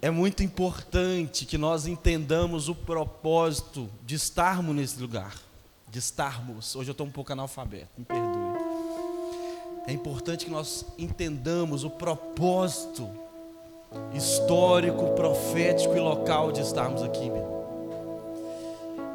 [0.00, 5.34] é muito importante que nós entendamos o propósito de estarmos nesse lugar,
[5.90, 6.76] de estarmos.
[6.76, 8.58] Hoje eu estou um pouco analfabeto, me perdoe.
[9.86, 13.08] É importante que nós entendamos o propósito
[14.14, 17.58] histórico, profético e local de estarmos aqui, meu.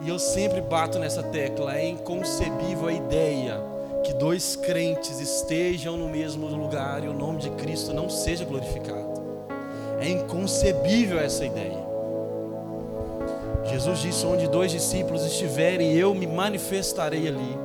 [0.02, 3.62] E eu sempre bato nessa tecla, é inconcebível a ideia
[4.04, 9.13] que dois crentes estejam no mesmo lugar e o nome de Cristo não seja glorificado.
[10.04, 11.82] É inconcebível essa ideia.
[13.64, 17.58] Jesus disse: Onde dois discípulos estiverem, eu me manifestarei ali.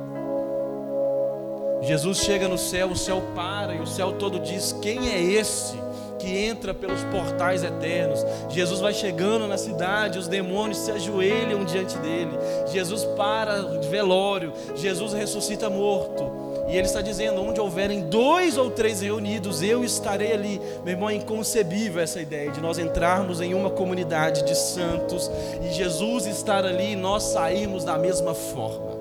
[1.81, 5.89] Jesus chega no céu, o céu para e o céu todo diz: Quem é esse?
[6.19, 8.25] que entra pelos portais eternos.
[8.49, 12.37] Jesus vai chegando na cidade, os demônios se ajoelham diante dele.
[12.67, 16.38] Jesus para de velório, Jesus ressuscita morto.
[16.69, 20.61] E ele está dizendo: onde houverem dois ou três reunidos, eu estarei ali.
[20.83, 25.29] Meu irmão, é inconcebível essa ideia de nós entrarmos em uma comunidade de santos
[25.63, 28.99] e Jesus estar ali e nós sairmos da mesma forma.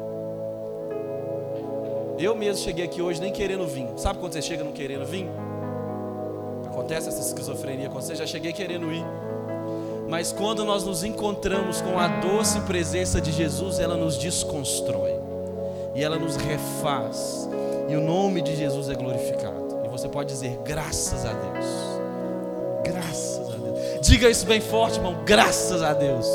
[2.19, 3.87] Eu mesmo cheguei aqui hoje nem querendo vir.
[3.97, 5.29] Sabe quando você chega não querendo vir?
[6.67, 9.05] Acontece essa esquizofrenia com você, já cheguei querendo ir.
[10.09, 15.15] Mas quando nós nos encontramos com a doce presença de Jesus, ela nos desconstrói.
[15.95, 17.49] E ela nos refaz.
[17.89, 19.81] E o nome de Jesus é glorificado.
[19.85, 21.67] E você pode dizer graças a Deus.
[22.85, 24.07] Graças a Deus.
[24.07, 25.23] Diga isso bem forte, irmão.
[25.25, 26.27] Graças a Deus.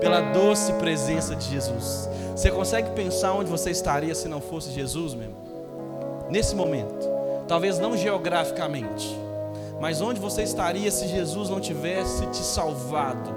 [0.00, 2.08] Pela doce presença de Jesus.
[2.34, 6.28] Você consegue pensar onde você estaria se não fosse Jesus, meu irmão?
[6.30, 7.06] Nesse momento.
[7.46, 9.24] Talvez não geograficamente
[9.80, 13.30] mas onde você estaria se Jesus não tivesse te salvado?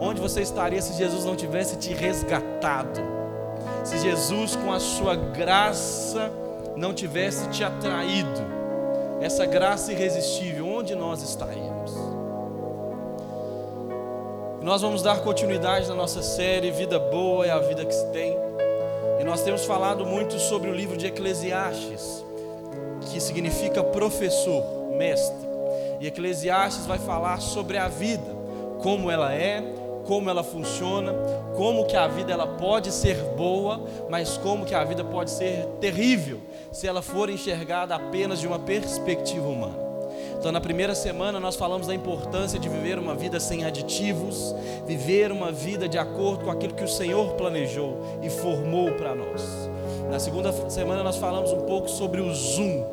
[0.00, 3.00] Onde você estaria se Jesus não tivesse te resgatado?
[3.84, 6.32] Se Jesus, com a sua graça,
[6.76, 8.54] não tivesse te atraído?
[9.20, 11.92] Essa graça irresistível, onde nós estaríamos?
[14.62, 18.36] Nós vamos dar continuidade na nossa série Vida Boa é a Vida que se tem.
[19.20, 22.24] E nós temos falado muito sobre o livro de Eclesiastes,
[23.12, 24.64] que significa professor,
[24.96, 25.46] mestre.
[26.00, 28.34] E Eclesiastes vai falar sobre a vida,
[28.82, 29.62] como ela é,
[30.04, 31.14] como ela funciona,
[31.54, 35.66] como que a vida ela pode ser boa, mas como que a vida pode ser
[35.80, 36.40] terrível
[36.74, 39.78] se ela for enxergada apenas de uma perspectiva humana.
[40.36, 44.54] Então, na primeira semana, nós falamos da importância de viver uma vida sem aditivos,
[44.84, 49.70] viver uma vida de acordo com aquilo que o Senhor planejou e formou para nós.
[50.10, 52.84] Na segunda semana, nós falamos um pouco sobre o zoom,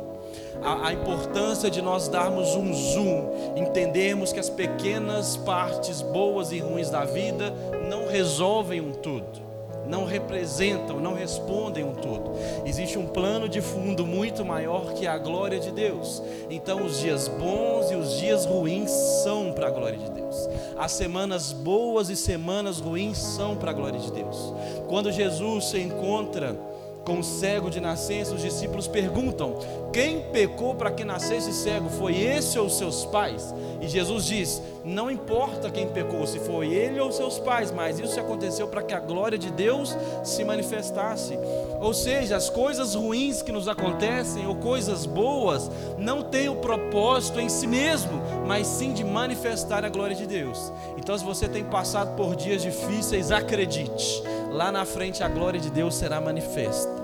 [0.62, 6.88] a, importância de nós darmos um zoom, entendermos que as pequenas partes boas e ruins
[6.88, 7.52] da vida
[7.90, 9.51] não resolvem um todo
[9.86, 12.32] não representam, não respondem um todo.
[12.64, 16.22] Existe um plano de fundo muito maior que a glória de Deus.
[16.50, 20.48] Então, os dias bons e os dias ruins são para a glória de Deus.
[20.76, 24.52] As semanas boas e semanas ruins são para a glória de Deus.
[24.88, 26.56] Quando Jesus se encontra
[27.04, 29.56] com o cego de nascença, os discípulos perguntam:
[29.92, 31.88] Quem pecou para que nascesse cego?
[31.88, 33.52] Foi esse ou seus pais?
[33.80, 38.18] E Jesus diz: Não importa quem pecou, se foi ele ou seus pais, mas isso
[38.20, 41.38] aconteceu para que a glória de Deus se manifestasse.
[41.80, 47.40] Ou seja, as coisas ruins que nos acontecem ou coisas boas não têm o propósito
[47.40, 50.72] em si mesmo, mas sim de manifestar a glória de Deus.
[50.96, 55.70] Então, se você tem passado por dias difíceis, acredite lá na frente a glória de
[55.70, 57.02] Deus será manifesta.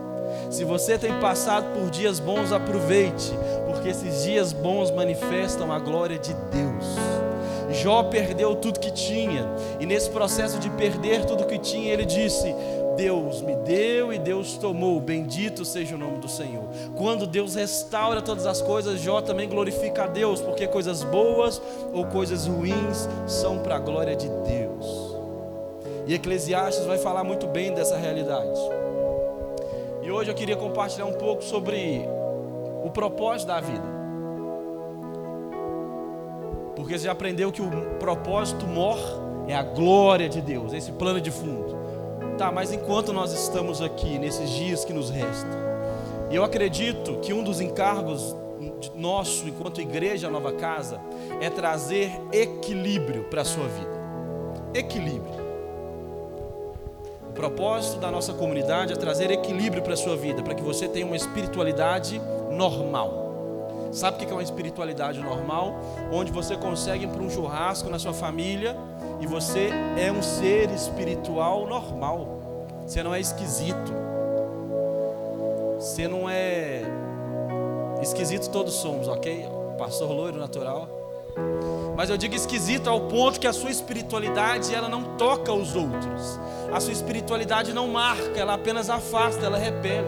[0.51, 3.33] Se você tem passado por dias bons, aproveite,
[3.67, 6.87] porque esses dias bons manifestam a glória de Deus.
[7.83, 9.47] Jó perdeu tudo que tinha,
[9.79, 12.55] e nesse processo de perder tudo que tinha, ele disse:
[12.97, 16.65] Deus me deu e Deus tomou, bendito seja o nome do Senhor.
[16.97, 21.61] Quando Deus restaura todas as coisas, Jó também glorifica a Deus, porque coisas boas
[21.93, 24.68] ou coisas ruins são para a glória de Deus.
[26.09, 28.59] E Eclesiastes vai falar muito bem dessa realidade.
[30.03, 32.01] E hoje eu queria compartilhar um pouco sobre
[32.83, 33.85] o propósito da vida.
[36.75, 38.99] Porque você já aprendeu que o propósito mor
[39.47, 41.77] é a glória de Deus, esse plano de fundo.
[42.39, 45.51] Tá, mas enquanto nós estamos aqui, nesses dias que nos restam,
[46.31, 48.35] eu acredito que um dos encargos
[48.95, 50.99] nosso, enquanto igreja Nova Casa,
[51.39, 53.99] é trazer equilíbrio para a sua vida.
[54.73, 55.48] Equilíbrio
[57.39, 61.07] propósito da nossa comunidade é trazer equilíbrio para a sua vida, para que você tenha
[61.07, 62.21] uma espiritualidade
[62.51, 63.29] normal.
[63.93, 65.81] Sabe o que é uma espiritualidade normal?
[66.13, 68.77] Onde você consegue ir para um churrasco na sua família
[69.21, 72.41] e você é um ser espiritual normal.
[72.85, 73.93] Você não é esquisito.
[75.79, 76.83] Você não é
[78.03, 79.47] esquisito, todos somos, ok?
[79.79, 80.98] Pastor loiro natural.
[81.97, 86.39] Mas eu digo esquisito ao ponto que a sua espiritualidade ela não toca os outros.
[86.73, 90.07] A sua espiritualidade não marca, ela apenas afasta, ela repele.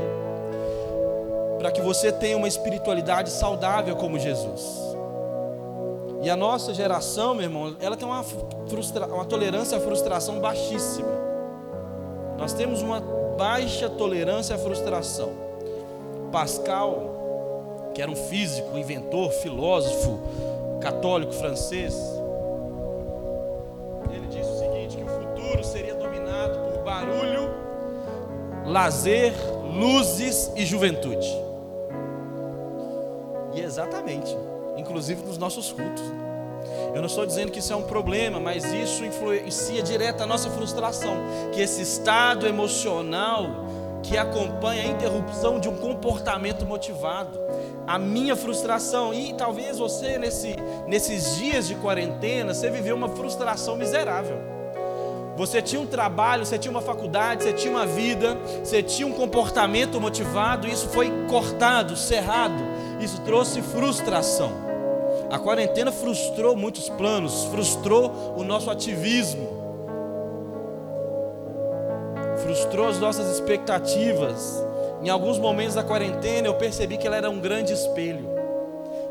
[1.58, 4.90] Para que você tenha uma espiritualidade saudável como Jesus.
[6.22, 8.22] E a nossa geração, meu irmão, ela tem uma,
[8.68, 9.06] frustra...
[9.06, 11.08] uma tolerância à frustração baixíssima.
[12.38, 13.00] Nós temos uma
[13.36, 15.30] baixa tolerância à frustração.
[16.30, 20.20] Pascal, que era um físico, inventor, filósofo,
[20.80, 21.94] católico francês,
[24.12, 27.50] ele disse o seguinte: que o futuro seria dominado por barulho,
[28.66, 29.32] lazer,
[29.64, 31.28] luzes e juventude.
[33.54, 34.36] E exatamente,
[34.76, 36.04] inclusive nos nossos cultos.
[36.94, 40.50] Eu não estou dizendo que isso é um problema, mas isso influencia direto a nossa
[40.50, 41.16] frustração,
[41.52, 43.46] que esse estado emocional
[44.02, 47.38] que acompanha a interrupção de um comportamento motivado,
[47.90, 50.54] a minha frustração e talvez você nesse,
[50.86, 54.38] nesses dias de quarentena você viveu uma frustração miserável.
[55.36, 59.12] Você tinha um trabalho, você tinha uma faculdade, você tinha uma vida, você tinha um
[59.12, 62.62] comportamento motivado, isso foi cortado, cerrado.
[63.00, 64.52] Isso trouxe frustração.
[65.28, 69.48] A quarentena frustrou muitos planos, frustrou o nosso ativismo,
[72.44, 74.69] frustrou as nossas expectativas.
[75.02, 78.28] Em alguns momentos da quarentena eu percebi que ela era um grande espelho.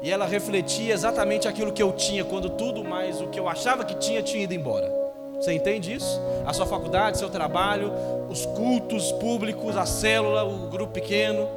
[0.01, 3.83] E ela refletia exatamente aquilo que eu tinha quando tudo mais o que eu achava
[3.83, 4.89] que tinha tinha ido embora.
[5.35, 6.21] Você entende isso?
[6.45, 7.91] A sua faculdade, seu trabalho,
[8.29, 11.47] os cultos públicos, a célula, o grupo pequeno,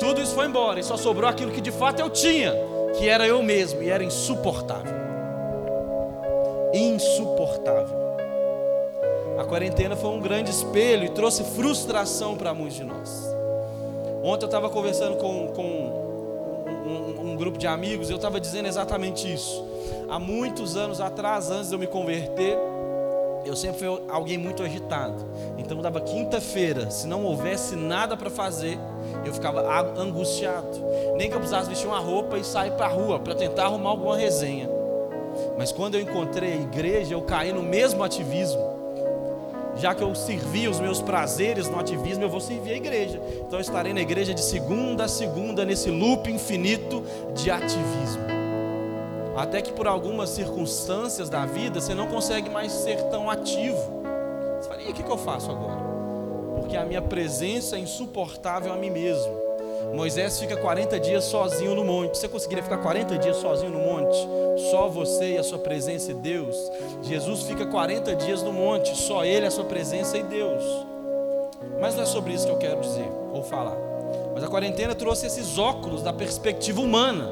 [0.00, 2.54] tudo isso foi embora e só sobrou aquilo que de fato eu tinha,
[2.98, 4.92] que era eu mesmo e era insuportável.
[6.72, 7.99] Insuportável.
[9.40, 13.26] A quarentena foi um grande espelho e trouxe frustração para muitos de nós.
[14.22, 18.38] Ontem eu estava conversando com, com um, um, um grupo de amigos e eu estava
[18.38, 19.64] dizendo exatamente isso.
[20.10, 22.54] Há muitos anos atrás, antes de eu me converter,
[23.46, 25.24] eu sempre fui alguém muito agitado.
[25.56, 28.78] Então dava quinta-feira, se não houvesse nada para fazer,
[29.24, 29.62] eu ficava
[29.98, 30.68] angustiado.
[31.16, 33.88] Nem que eu precisasse vestir uma roupa e sair para a rua para tentar arrumar
[33.88, 34.68] alguma resenha.
[35.56, 38.80] Mas quando eu encontrei a igreja, eu caí no mesmo ativismo
[39.76, 43.20] já que eu servi os meus prazeres no ativismo, eu vou servir a igreja.
[43.46, 48.22] Então eu estarei na igreja de segunda a segunda, nesse loop infinito de ativismo.
[49.36, 54.02] Até que por algumas circunstâncias da vida você não consegue mais ser tão ativo.
[54.60, 55.80] Você fala, e o que eu faço agora?
[56.56, 59.49] Porque a minha presença é insuportável a mim mesmo.
[59.94, 62.16] Moisés fica 40 dias sozinho no monte.
[62.16, 64.16] Você conseguiria ficar 40 dias sozinho no monte?
[64.70, 66.56] Só você e a sua presença e Deus.
[67.02, 70.62] Jesus fica 40 dias no monte, só ele, a sua presença e Deus.
[71.80, 73.76] Mas não é sobre isso que eu quero dizer ou falar.
[74.34, 77.28] Mas a quarentena trouxe esses óculos da perspectiva humana.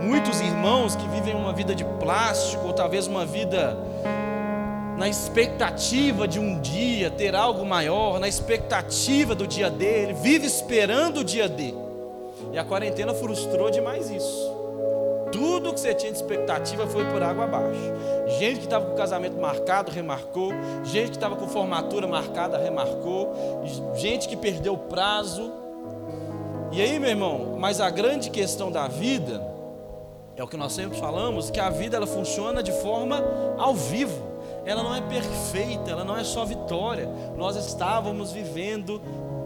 [0.00, 3.76] Muitos irmãos que vivem uma vida de plástico, ou talvez uma vida
[4.96, 11.18] na expectativa de um dia ter algo maior, na expectativa do dia dele, vive esperando
[11.18, 11.74] o dia D.
[12.52, 14.52] E a quarentena frustrou demais isso.
[15.32, 17.80] Tudo que você tinha de expectativa foi por água abaixo.
[18.38, 20.52] Gente que estava com casamento marcado, remarcou.
[20.84, 23.34] Gente que estava com formatura marcada, remarcou.
[23.96, 25.52] Gente que perdeu o prazo.
[26.70, 29.44] E aí, meu irmão, mas a grande questão da vida
[30.36, 33.24] é o que nós sempre falamos, que a vida ela funciona de forma
[33.58, 34.33] ao vivo
[34.64, 37.08] ela não é perfeita, ela não é só vitória.
[37.36, 39.00] Nós estávamos vivendo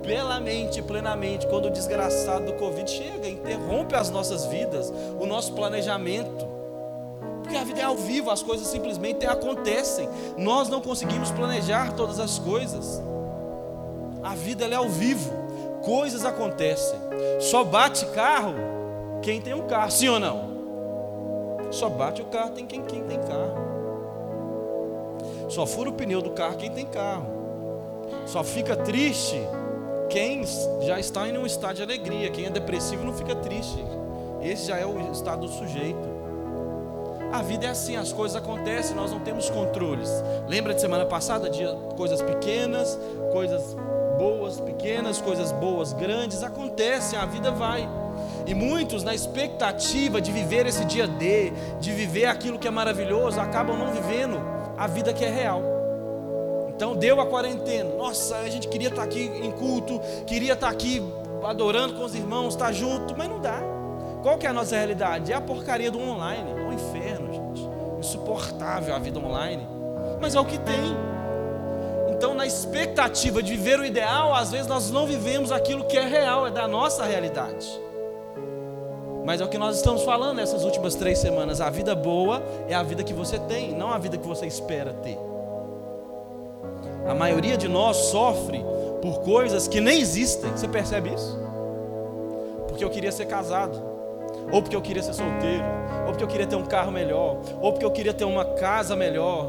[0.05, 6.47] belamente, plenamente, quando o desgraçado do Covid chega, interrompe as nossas vidas, o nosso planejamento.
[7.43, 10.09] Porque a vida é ao vivo, as coisas simplesmente acontecem.
[10.37, 13.03] Nós não conseguimos planejar todas as coisas.
[14.23, 15.31] A vida é ao vivo,
[15.83, 16.99] coisas acontecem.
[17.41, 18.55] Só bate carro
[19.23, 20.49] quem tem um carro, sim ou não?
[21.71, 23.68] Só bate o carro tem quem, quem tem carro.
[25.49, 27.27] Só fura o pneu do carro quem tem carro.
[28.27, 29.41] Só fica triste
[30.11, 30.43] quem
[30.83, 32.31] já está em um estado de alegria.
[32.31, 33.83] Quem é depressivo não fica triste.
[34.43, 36.19] Esse já é o estado do sujeito.
[37.33, 40.11] A vida é assim, as coisas acontecem, nós não temos controles.
[40.47, 41.63] Lembra de semana passada, de
[41.95, 42.99] coisas pequenas,
[43.33, 43.77] coisas
[44.17, 47.87] boas, pequenas, coisas boas, grandes, acontecem, a vida vai.
[48.47, 53.39] E muitos, na expectativa de viver esse dia D, de viver aquilo que é maravilhoso,
[53.39, 55.63] acabam não vivendo a vida que é real.
[56.69, 57.91] Então deu a quarentena.
[57.97, 61.03] Nossa, a gente queria estar aqui em culto, queria estar aqui
[61.45, 63.61] adorando com os irmãos, estar junto, mas não dá.
[64.23, 65.33] Qual que é a nossa realidade?
[65.33, 67.69] É a porcaria do online, é o inferno, gente.
[67.99, 69.67] Insuportável a vida online.
[70.21, 70.97] Mas é o que tem.
[72.11, 76.05] Então, na expectativa de viver o ideal, às vezes nós não vivemos aquilo que é
[76.05, 77.81] real, é da nossa realidade.
[79.29, 81.61] Mas é o que nós estamos falando nessas últimas três semanas.
[81.61, 84.95] A vida boa é a vida que você tem, não a vida que você espera
[85.03, 85.19] ter.
[87.07, 88.65] A maioria de nós sofre
[89.03, 90.51] por coisas que nem existem.
[90.53, 91.39] Você percebe isso?
[92.69, 93.79] Porque eu queria ser casado,
[94.51, 95.65] ou porque eu queria ser solteiro,
[96.07, 98.97] ou porque eu queria ter um carro melhor, ou porque eu queria ter uma casa
[98.97, 99.47] melhor,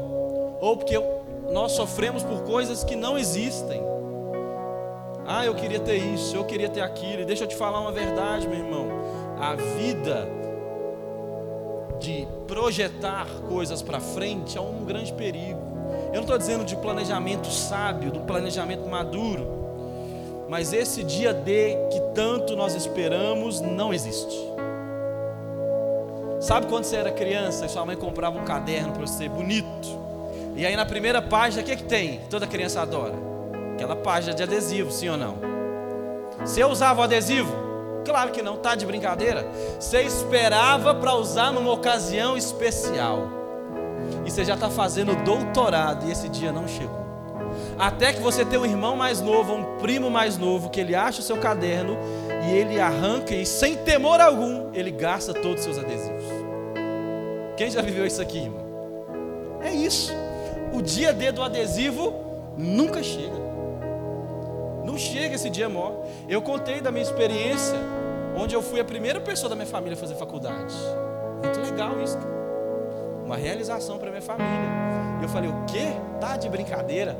[0.60, 1.22] ou porque eu...
[1.50, 3.82] nós sofremos por coisas que não existem.
[5.26, 7.22] Ah, eu queria ter isso, eu queria ter aquilo.
[7.22, 8.99] E deixa eu te falar uma verdade, meu irmão.
[9.40, 10.28] A vida
[11.98, 15.58] de projetar coisas para frente é um grande perigo.
[16.08, 22.00] Eu não estou dizendo de planejamento sábio, do planejamento maduro, mas esse dia D que
[22.14, 24.36] tanto nós esperamos não existe.
[26.40, 29.88] Sabe quando você era criança e sua mãe comprava um caderno para você bonito?
[30.54, 32.20] E aí na primeira página, o que, é que tem?
[32.28, 33.14] Toda criança adora.
[33.74, 35.36] Aquela página de adesivo, sim ou não?
[36.40, 37.69] Você usava o adesivo?
[38.04, 39.46] Claro que não, tá de brincadeira.
[39.78, 43.28] Você esperava para usar numa ocasião especial
[44.24, 47.00] e você já está fazendo doutorado e esse dia não chegou.
[47.78, 51.20] Até que você tem um irmão mais novo, um primo mais novo, que ele acha
[51.20, 51.96] o seu caderno
[52.46, 56.24] e ele arranca e sem temor algum, ele gasta todos os seus adesivos.
[57.56, 58.60] Quem já viveu isso aqui, irmão?
[59.62, 60.12] É isso.
[60.72, 62.14] O dia D do adesivo
[62.56, 63.49] nunca chega.
[64.84, 66.04] Não chega esse dia maior.
[66.28, 67.78] Eu contei da minha experiência,
[68.36, 70.74] onde eu fui a primeira pessoa da minha família a fazer faculdade.
[71.42, 72.18] Muito legal isso.
[73.24, 74.50] Uma realização para minha família.
[75.22, 75.92] Eu falei: "O quê?
[76.20, 77.16] Tá de brincadeira?"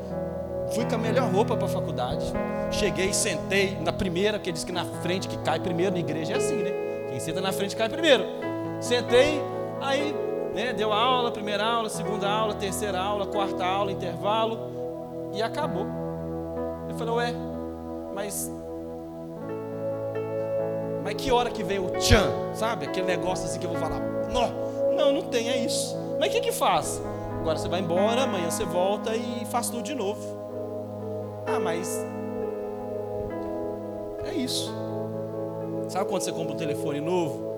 [0.72, 2.24] Fui com a melhor roupa para a faculdade.
[2.70, 6.36] Cheguei, sentei na primeira, que diz que na frente que cai primeiro na igreja é
[6.36, 6.70] assim, né?
[7.08, 8.24] Quem senta na frente cai primeiro.
[8.80, 9.40] Sentei,
[9.80, 10.14] aí,
[10.54, 15.86] né, deu aula, primeira aula, segunda aula, terceira aula, quarta aula, intervalo e acabou.
[16.88, 17.34] Eu falei: "Ué,
[18.14, 18.50] mas
[21.02, 22.86] mas que hora que vem o tchan, sabe?
[22.86, 24.00] Aquele negócio assim que eu vou falar,
[24.30, 25.96] não, não, não tem, é isso.
[26.18, 27.00] Mas o que que faz?
[27.40, 30.20] Agora você vai embora, amanhã você volta e faz tudo de novo.
[31.46, 32.04] Ah, mas
[34.26, 34.72] é isso.
[35.88, 37.50] Sabe quando você compra um telefone novo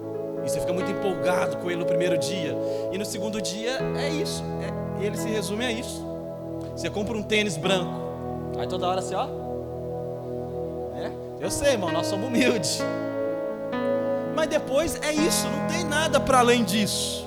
[0.44, 2.56] e você fica muito empolgado com ele no primeiro dia
[2.92, 4.42] e no segundo dia é isso.
[4.62, 6.06] É, ele se resume a isso.
[6.76, 7.92] Você compra um tênis branco,
[8.56, 9.41] aí toda hora você ó.
[11.42, 12.78] Eu sei, irmão, nós somos humildes.
[14.32, 17.26] Mas depois é isso, não tem nada para além disso.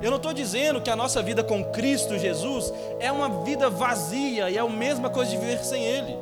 [0.00, 4.48] Eu não estou dizendo que a nossa vida com Cristo Jesus é uma vida vazia
[4.48, 6.16] e é a mesma coisa de viver sem Ele.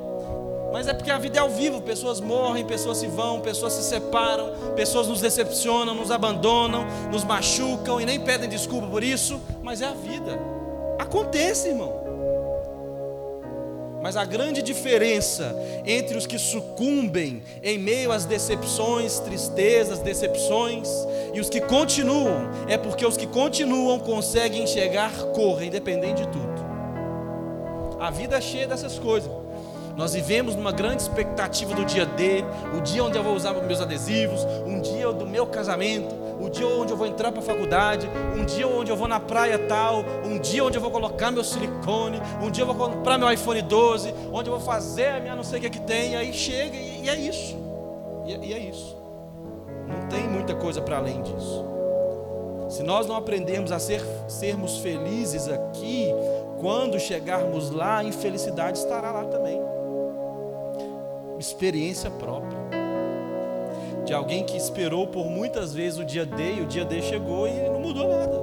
[0.72, 3.82] Mas é porque a vida é ao vivo, pessoas morrem, pessoas se vão, pessoas se
[3.82, 9.82] separam, pessoas nos decepcionam, nos abandonam, nos machucam e nem pedem desculpa por isso, mas
[9.82, 10.40] é a vida.
[10.98, 12.05] Acontece, irmão.
[14.02, 20.88] Mas a grande diferença entre os que sucumbem em meio às decepções, tristezas, decepções,
[21.34, 26.66] e os que continuam, é porque os que continuam conseguem enxergar cor, independente de tudo.
[27.98, 29.30] A vida é cheia dessas coisas.
[29.96, 32.44] Nós vivemos numa grande expectativa do dia D,
[32.76, 36.66] o dia onde eu vou usar meus adesivos, um dia do meu casamento, o dia
[36.66, 40.04] onde eu vou entrar para a faculdade, um dia onde eu vou na praia tal,
[40.24, 43.62] um dia onde eu vou colocar meu silicone, um dia eu vou comprar meu iPhone
[43.62, 46.32] 12, onde eu vou fazer a minha não sei o que, é que tem, aí
[46.32, 47.56] chega e, e é isso.
[48.26, 48.96] E, e é isso.
[49.86, 51.64] Não tem muita coisa para além disso.
[52.68, 56.08] Se nós não aprendermos a ser, sermos felizes aqui,
[56.60, 59.60] quando chegarmos lá, a infelicidade estará lá também.
[61.38, 62.58] Experiência própria.
[64.06, 67.48] De alguém que esperou por muitas vezes o dia D e o dia D chegou
[67.48, 68.40] e não mudou nada.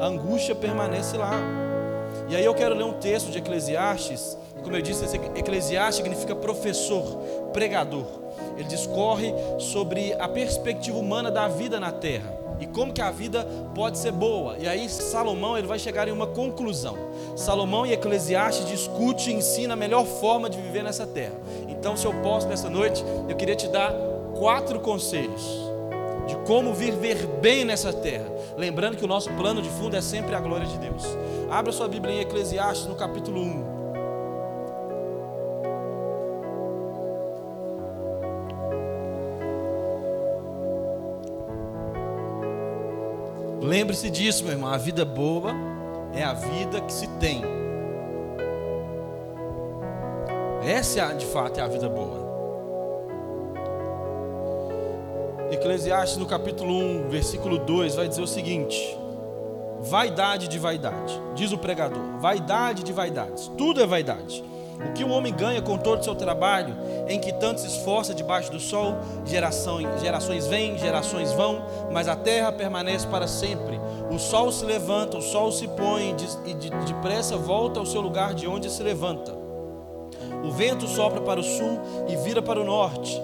[0.00, 1.32] A angústia permanece lá.
[2.26, 4.36] E aí eu quero ler um texto de Eclesiastes.
[4.62, 7.04] Como eu disse, Eclesiastes significa professor,
[7.52, 8.06] pregador.
[8.56, 13.46] Ele discorre sobre a perspectiva humana da vida na terra e como que a vida
[13.74, 14.56] pode ser boa.
[14.58, 16.96] E aí Salomão ele vai chegar em uma conclusão.
[17.36, 21.34] Salomão e Eclesiastes discute e ensina a melhor forma de viver nessa terra.
[21.68, 25.66] Então, se eu posso nessa noite, eu queria te dar quatro conselhos
[26.26, 28.26] de como viver bem nessa terra.
[28.56, 31.04] Lembrando que o nosso plano de fundo é sempre a glória de Deus.
[31.50, 33.76] Abra sua Bíblia em Eclesiastes no capítulo 1.
[43.60, 44.72] Lembre-se disso, meu irmão.
[44.72, 45.52] A vida boa
[46.14, 47.42] é a vida que se tem.
[50.64, 52.25] Essa, de fato, é a vida boa.
[55.66, 58.96] Eclesiastes, no capítulo 1, versículo 2, vai dizer o seguinte:
[59.80, 64.44] Vaidade de vaidade, diz o pregador, vaidade de vaidades, tudo é vaidade.
[64.78, 66.72] O que o homem ganha com todo o seu trabalho,
[67.08, 68.94] em que tanto se esforça debaixo do sol?
[69.24, 73.80] Gerações, gerações vêm, gerações vão, mas a terra permanece para sempre.
[74.08, 76.14] O sol se levanta, o sol se põe
[76.46, 79.34] e depressa volta ao seu lugar de onde se levanta.
[80.44, 83.20] O vento sopra para o sul e vira para o norte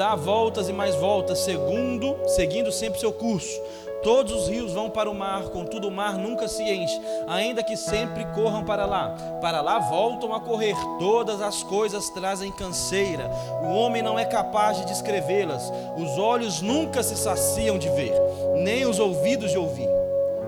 [0.00, 3.60] dá voltas e mais voltas, segundo, seguindo sempre seu curso.
[4.02, 7.76] Todos os rios vão para o mar, contudo o mar nunca se enche, ainda que
[7.76, 9.14] sempre corram para lá.
[9.42, 13.30] Para lá voltam a correr, todas as coisas trazem canseira.
[13.62, 18.14] O homem não é capaz de descrevê-las, os olhos nunca se saciam de ver,
[18.56, 19.90] nem os ouvidos de ouvir.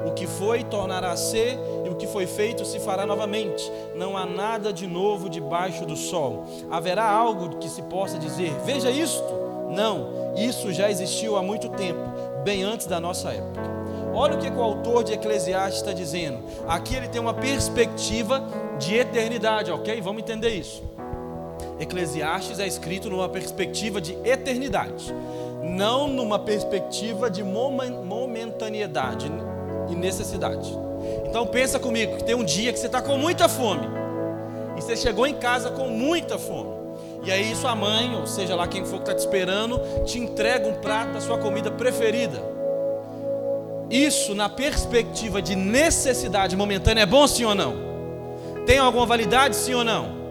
[0.06, 3.71] O que foi tornará a ser, e o que foi feito se fará novamente.
[3.94, 6.47] Não há nada de novo debaixo do sol.
[6.71, 9.42] Haverá algo que se possa dizer: Veja isto.
[9.73, 12.00] Não, isso já existiu há muito tempo
[12.45, 13.61] bem antes da nossa época.
[14.14, 16.38] Olha o que, o autor de Eclesiastes está dizendo.
[16.69, 18.45] Aqui ele tem uma perspectiva
[18.79, 20.00] de eternidade, ok?
[20.02, 20.83] Vamos entender isso.
[21.81, 25.12] Eclesiastes é escrito numa perspectiva de eternidade,
[25.62, 29.33] não numa perspectiva de momentaneidade
[29.88, 30.71] e necessidade.
[31.26, 33.88] Então pensa comigo que tem um dia que você está com muita fome
[34.76, 36.72] e você chegou em casa com muita fome.
[37.25, 40.69] E aí sua mãe, ou seja lá quem for que está te esperando, te entrega
[40.69, 42.43] um prato da sua comida preferida.
[43.88, 47.75] Isso na perspectiva de necessidade momentânea é bom sim ou não?
[48.67, 50.23] Tem alguma validade sim ou não?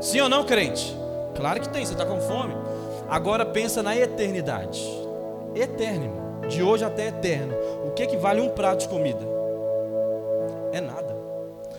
[0.00, 0.94] Sim ou não, crente?
[1.34, 2.54] Claro que tem, você está com fome.
[3.08, 4.82] Agora pensa na eternidade.
[5.54, 7.54] Eterno, de hoje até eterno.
[7.86, 9.24] O que, que vale um prato de comida?
[10.72, 11.14] É nada.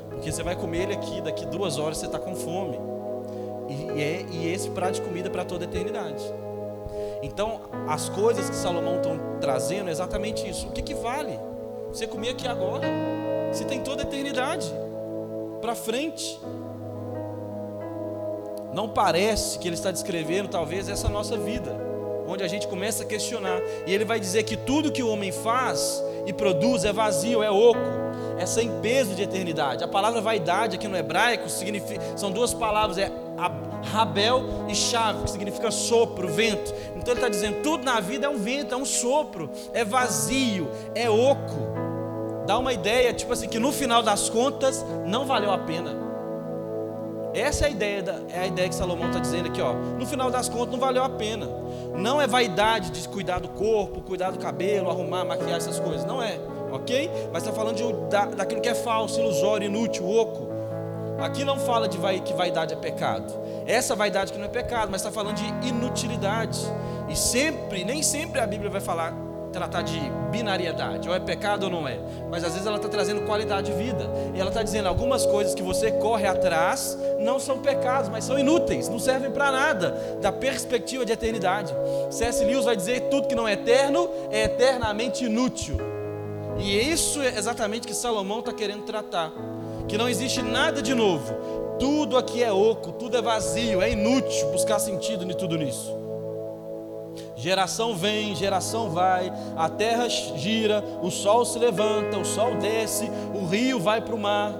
[0.09, 2.94] Porque você vai comer ele aqui, daqui duas horas você está com fome.
[3.69, 6.23] E, é, e esse prato de comida para toda a eternidade.
[7.21, 9.09] Então, as coisas que Salomão está
[9.41, 10.67] trazendo é exatamente isso.
[10.67, 11.39] O que, que vale?
[11.89, 12.87] Você comer aqui agora.
[13.51, 14.71] Você tem toda a eternidade
[15.61, 16.39] para frente.
[18.73, 21.75] Não parece que ele está descrevendo, talvez, essa nossa vida,
[22.27, 23.61] onde a gente começa a questionar.
[23.87, 27.49] E ele vai dizer que tudo que o homem faz e produz é vazio, é
[27.49, 27.79] oco,
[28.37, 29.83] é sem peso de eternidade.
[29.83, 33.09] A palavra vaidade aqui no hebraico significa, são duas palavras, é
[33.91, 36.73] Rabel e chave, que significa sopro, vento.
[36.95, 40.69] Então ele está dizendo: tudo na vida é um vento, é um sopro, é vazio,
[40.93, 41.75] é oco.
[42.45, 46.05] Dá uma ideia, tipo assim, que no final das contas não valeu a pena.
[47.33, 49.73] Essa é a ideia, da, é a ideia que Salomão está dizendo aqui, ó.
[49.73, 51.49] No final das contas não valeu a pena.
[51.93, 56.05] Não é vaidade de cuidar do corpo, cuidar do cabelo, arrumar, maquiar essas coisas.
[56.05, 56.39] Não é,
[56.71, 57.11] ok?
[57.33, 60.54] Mas está falando de, da, daquilo que é falso, ilusório, inútil, oco.
[61.19, 63.33] Aqui não fala de vai, que vaidade é pecado.
[63.65, 66.59] Essa vaidade que não é pecado, mas está falando de inutilidade.
[67.09, 69.13] E sempre, nem sempre a Bíblia vai falar,
[69.51, 69.97] tratar de
[70.31, 71.97] binariedade, ou é pecado ou não é.
[72.29, 74.09] Mas às vezes ela está trazendo qualidade de vida.
[74.33, 78.37] E ela está dizendo algumas coisas que você corre atrás não são pecados, mas são
[78.37, 81.73] inúteis, não servem para nada, da perspectiva de eternidade.
[82.11, 82.43] C.S.
[82.43, 85.77] Lewis vai dizer tudo que não é eterno é eternamente inútil.
[86.57, 89.31] E é isso é exatamente que Salomão está querendo tratar
[89.87, 91.33] que não existe nada de novo.
[91.79, 95.93] Tudo aqui é oco, tudo é vazio, é inútil buscar sentido em tudo nisso.
[97.35, 103.45] Geração vem, geração vai, a terra gira, o sol se levanta, o sol desce, o
[103.45, 104.53] rio vai para o mar,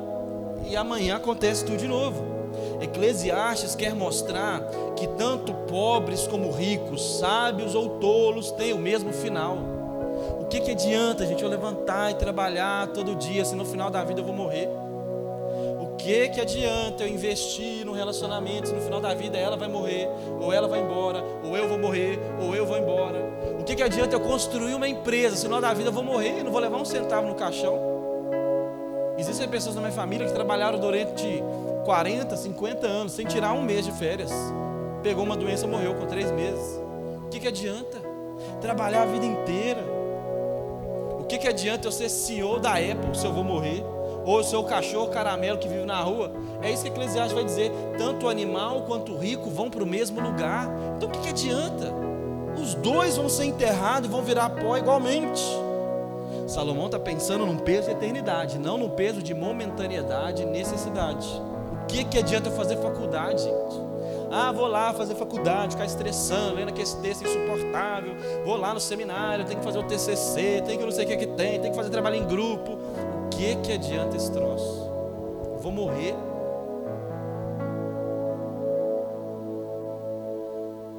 [0.70, 2.36] e amanhã acontece tudo de novo.
[2.82, 4.62] Eclesiastes quer mostrar
[4.96, 9.58] que tanto pobres como ricos, sábios ou tolos, têm o mesmo final.
[10.40, 14.04] O que, que adianta, gente, eu levantar e trabalhar todo dia se no final da
[14.04, 14.70] vida eu vou morrer?
[16.06, 20.08] Que que adianta eu investir no relacionamento se no final da vida ela vai morrer,
[20.40, 23.18] ou ela vai embora, ou eu vou morrer, ou eu vou embora?
[23.60, 26.04] O que que adianta eu construir uma empresa se no final da vida eu vou
[26.04, 27.80] morrer e não vou levar um centavo no caixão?
[29.18, 31.44] Existem pessoas na minha família que trabalharam durante
[31.86, 34.32] 40, 50 anos sem tirar um mês de férias.
[35.02, 36.80] Pegou uma doença, morreu com três meses.
[37.26, 37.98] O que que adianta?
[38.62, 39.84] Trabalhar a vida inteira.
[41.20, 43.95] O que que adianta eu ser CEO da Apple se eu vou morrer?
[44.26, 46.32] Ou o seu cachorro caramelo que vive na rua.
[46.62, 47.72] É isso que Eclesiastes vai dizer.
[47.98, 50.68] Tanto o animal quanto o rico vão para o mesmo lugar.
[50.98, 51.94] Então o que, que adianta?
[52.60, 55.44] Os dois vão ser enterrados e vão virar pó igualmente.
[56.48, 61.28] Salomão está pensando num peso de eternidade, não num peso de momentaneidade e necessidade.
[61.84, 63.86] O que, que adianta fazer faculdade, gente?
[64.32, 68.16] Ah, vou lá fazer faculdade, ficar estressando, lendo aquele texto insuportável.
[68.44, 71.18] Vou lá no seminário, tem que fazer o TCC, tem que não sei o que,
[71.18, 72.78] que tem, tem que fazer trabalho em grupo
[73.46, 74.90] que que adianta esse troço?
[75.60, 76.16] vou morrer.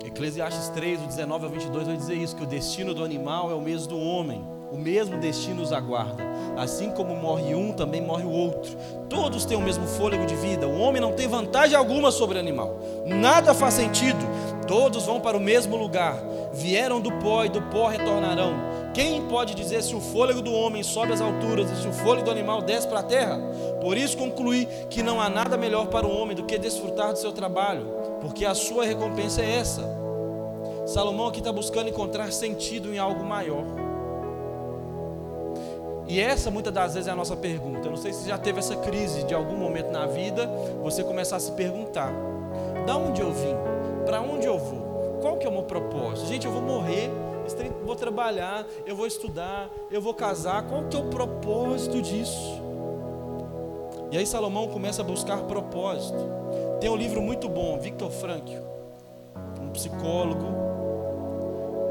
[0.05, 3.55] Eclesiastes 3, do 19 ao 22 vai dizer isso: que o destino do animal é
[3.55, 4.45] o mesmo do homem.
[4.73, 6.25] o mesmo destino os aguarda.
[6.57, 8.77] Assim como morre um, também morre o outro.
[9.09, 10.67] Todos têm o mesmo fôlego de vida.
[10.67, 12.79] O homem não tem vantagem alguma sobre o animal.
[13.07, 14.19] Nada faz sentido.
[14.67, 16.17] Todos vão para o mesmo lugar.
[16.53, 18.55] Vieram do pó e do pó retornarão.
[18.97, 22.25] Quem pode dizer se o fôlego do homem sobe às alturas e se o fôlego
[22.25, 23.39] do animal desce para a terra?
[23.79, 27.19] Por isso concluí que não há nada melhor para o homem do que desfrutar do
[27.19, 27.87] seu trabalho,
[28.23, 29.83] porque a sua recompensa é essa.
[30.87, 33.67] Salomão aqui está buscando encontrar sentido em algo maior.
[36.09, 37.87] E essa muitas das vezes é a nossa pergunta.
[37.87, 40.51] Eu não sei se já teve essa crise de algum momento na vida,
[40.83, 42.15] você começar a se perguntar:
[42.87, 43.57] da onde eu vim?
[44.07, 45.19] Para onde eu vou?
[45.21, 46.29] Qual que é o meu propósito?
[46.29, 47.11] Gente, eu vou morrer,
[47.85, 50.67] vou trabalhar, eu vou estudar, eu vou casar.
[50.67, 52.63] Qual que é o propósito disso?
[54.11, 56.19] E aí Salomão começa a buscar propósito.
[56.81, 58.63] Tem um livro muito bom, Victor Frankl,
[59.61, 60.47] um psicólogo.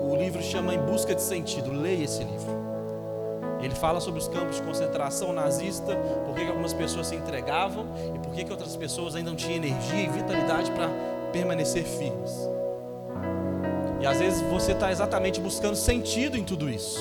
[0.09, 1.71] O livro chama Em Busca de Sentido.
[1.71, 2.55] Leia esse livro.
[3.61, 8.19] Ele fala sobre os campos de concentração nazista, por que algumas pessoas se entregavam e
[8.19, 10.89] por que outras pessoas ainda não tinham energia e vitalidade para
[11.31, 12.54] permanecer firmes.
[14.01, 16.99] E às vezes você está exatamente buscando sentido em tudo isso.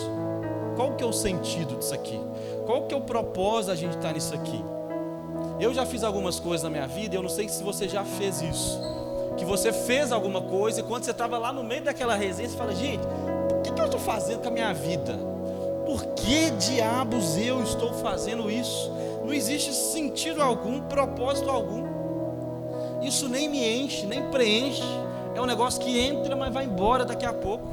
[0.77, 2.21] Qual que é o sentido disso aqui?
[2.67, 4.65] Qual que é o propósito da gente estar tá nisso aqui?
[5.61, 8.43] Eu já fiz algumas coisas na minha vida, eu não sei se você já fez
[8.43, 8.81] isso.
[9.37, 12.57] Que você fez alguma coisa e quando você estava lá no meio daquela resenha, você
[12.57, 15.17] fala, gente, o que, que eu estou fazendo com a minha vida?
[15.87, 18.91] Por que diabos eu estou fazendo isso?
[19.25, 21.85] Não existe sentido algum, propósito algum.
[23.03, 24.83] Isso nem me enche, nem preenche.
[25.35, 27.69] É um negócio que entra, mas vai embora daqui a pouco.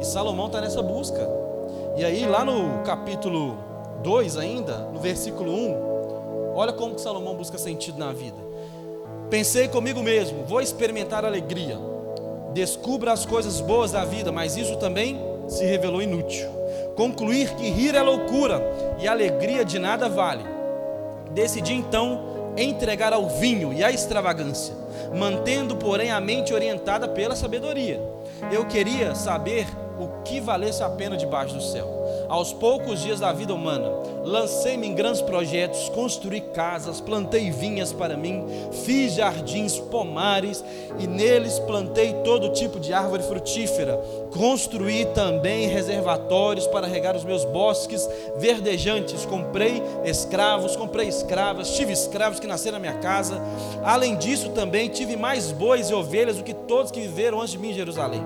[0.00, 1.28] E Salomão está nessa busca.
[1.96, 3.58] E aí, lá no capítulo
[4.02, 8.36] 2 ainda, no versículo 1, olha como que Salomão busca sentido na vida.
[9.30, 11.78] Pensei comigo mesmo, vou experimentar alegria.
[12.52, 16.64] Descubra as coisas boas da vida, mas isso também se revelou inútil
[16.94, 18.62] concluir que rir é loucura
[19.00, 20.44] e alegria de nada vale.
[21.32, 24.74] Decidi então entregar ao vinho e à extravagância,
[25.12, 28.00] mantendo, porém, a mente orientada pela sabedoria.
[28.52, 29.66] Eu queria saber
[29.98, 33.90] o que valesse a pena debaixo do céu aos poucos dias da vida humana,
[34.24, 38.44] lancei-me em grandes projetos, construí casas, plantei vinhas para mim,
[38.84, 40.64] fiz jardins, pomares
[40.98, 44.00] e neles plantei todo tipo de árvore frutífera.
[44.32, 49.24] Construí também reservatórios para regar os meus bosques verdejantes.
[49.24, 53.40] Comprei escravos, comprei escravas, tive escravos que nasceram na minha casa.
[53.82, 57.58] Além disso, também tive mais bois e ovelhas do que todos que viveram antes de
[57.58, 58.22] mim em Jerusalém.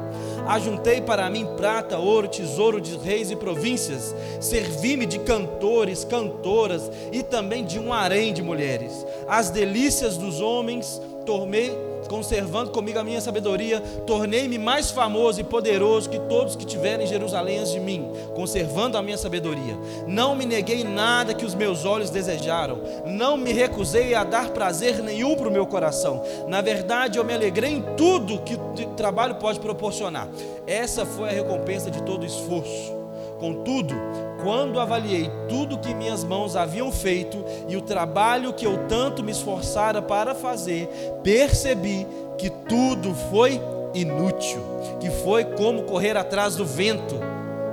[0.49, 4.15] Ajuntei para mim prata, ouro, tesouro de reis e províncias.
[4.41, 9.05] Servi-me de cantores, cantoras e também de um harém de mulheres.
[9.29, 16.09] As delícias dos homens tornei conservando comigo a minha sabedoria, tornei-me mais famoso e poderoso
[16.09, 19.77] que todos que tiverem em Jerusalém antes de mim, conservando a minha sabedoria.
[20.07, 25.03] Não me neguei nada que os meus olhos desejaram, não me recusei a dar prazer
[25.03, 26.23] nenhum para o meu coração.
[26.47, 30.29] Na verdade, eu me alegrei em tudo que o trabalho pode proporcionar.
[30.67, 32.98] Essa foi a recompensa de todo esforço.
[33.38, 33.94] Contudo,
[34.42, 39.33] quando avaliei tudo que minhas mãos haviam feito e o trabalho que eu tanto me
[39.33, 40.88] esforçara para fazer,
[41.22, 43.61] percebi que tudo foi
[43.94, 44.61] inútil,
[45.01, 47.16] que foi como correr atrás do vento.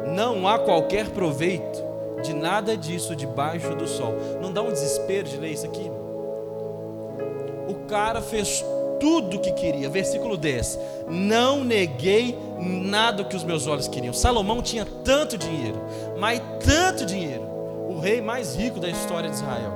[0.08, 1.84] Não há qualquer proveito
[2.21, 4.13] de nada disso debaixo do sol.
[4.41, 5.91] Não dá um desespero de ler isso aqui?
[7.67, 8.63] O cara fez
[8.99, 9.89] tudo o que queria.
[9.89, 14.13] Versículo 10: Não neguei nada que os meus olhos queriam.
[14.13, 15.82] Salomão tinha tanto dinheiro,
[16.18, 17.44] mas tanto dinheiro,
[17.89, 19.74] o rei mais rico da história de Israel,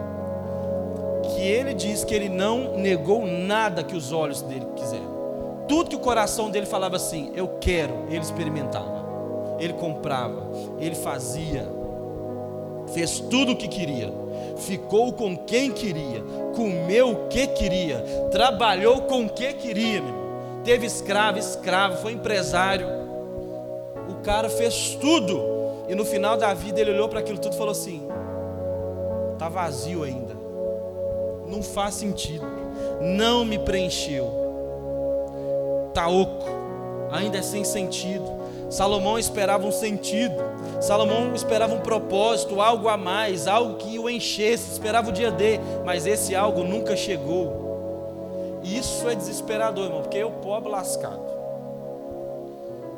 [1.23, 5.19] que ele diz que ele não negou nada que os olhos dele quiseram.
[5.67, 11.67] Tudo que o coração dele falava assim, eu quero, ele experimentava, ele comprava, ele fazia,
[12.93, 14.11] fez tudo o que queria
[14.59, 16.21] ficou com quem queria,
[16.55, 17.99] comeu o que queria,
[18.31, 20.18] trabalhou com o que queria, meu.
[20.63, 22.87] Teve escravo, escravo, foi empresário.
[24.09, 27.57] O cara fez tudo e no final da vida ele olhou para aquilo tudo e
[27.57, 28.07] falou assim:
[29.33, 30.35] está vazio ainda,
[31.47, 32.45] não faz sentido,
[33.01, 34.29] não me preencheu,
[35.87, 36.45] está oco,
[37.11, 38.39] ainda é sem sentido.
[38.69, 40.35] Salomão esperava um sentido,
[40.79, 45.59] Salomão esperava um propósito, algo a mais, algo que o enchesse, esperava o dia D,
[45.83, 47.68] mas esse algo nunca chegou.
[48.63, 51.39] Isso é desesperador, irmão, porque o pobre lascado.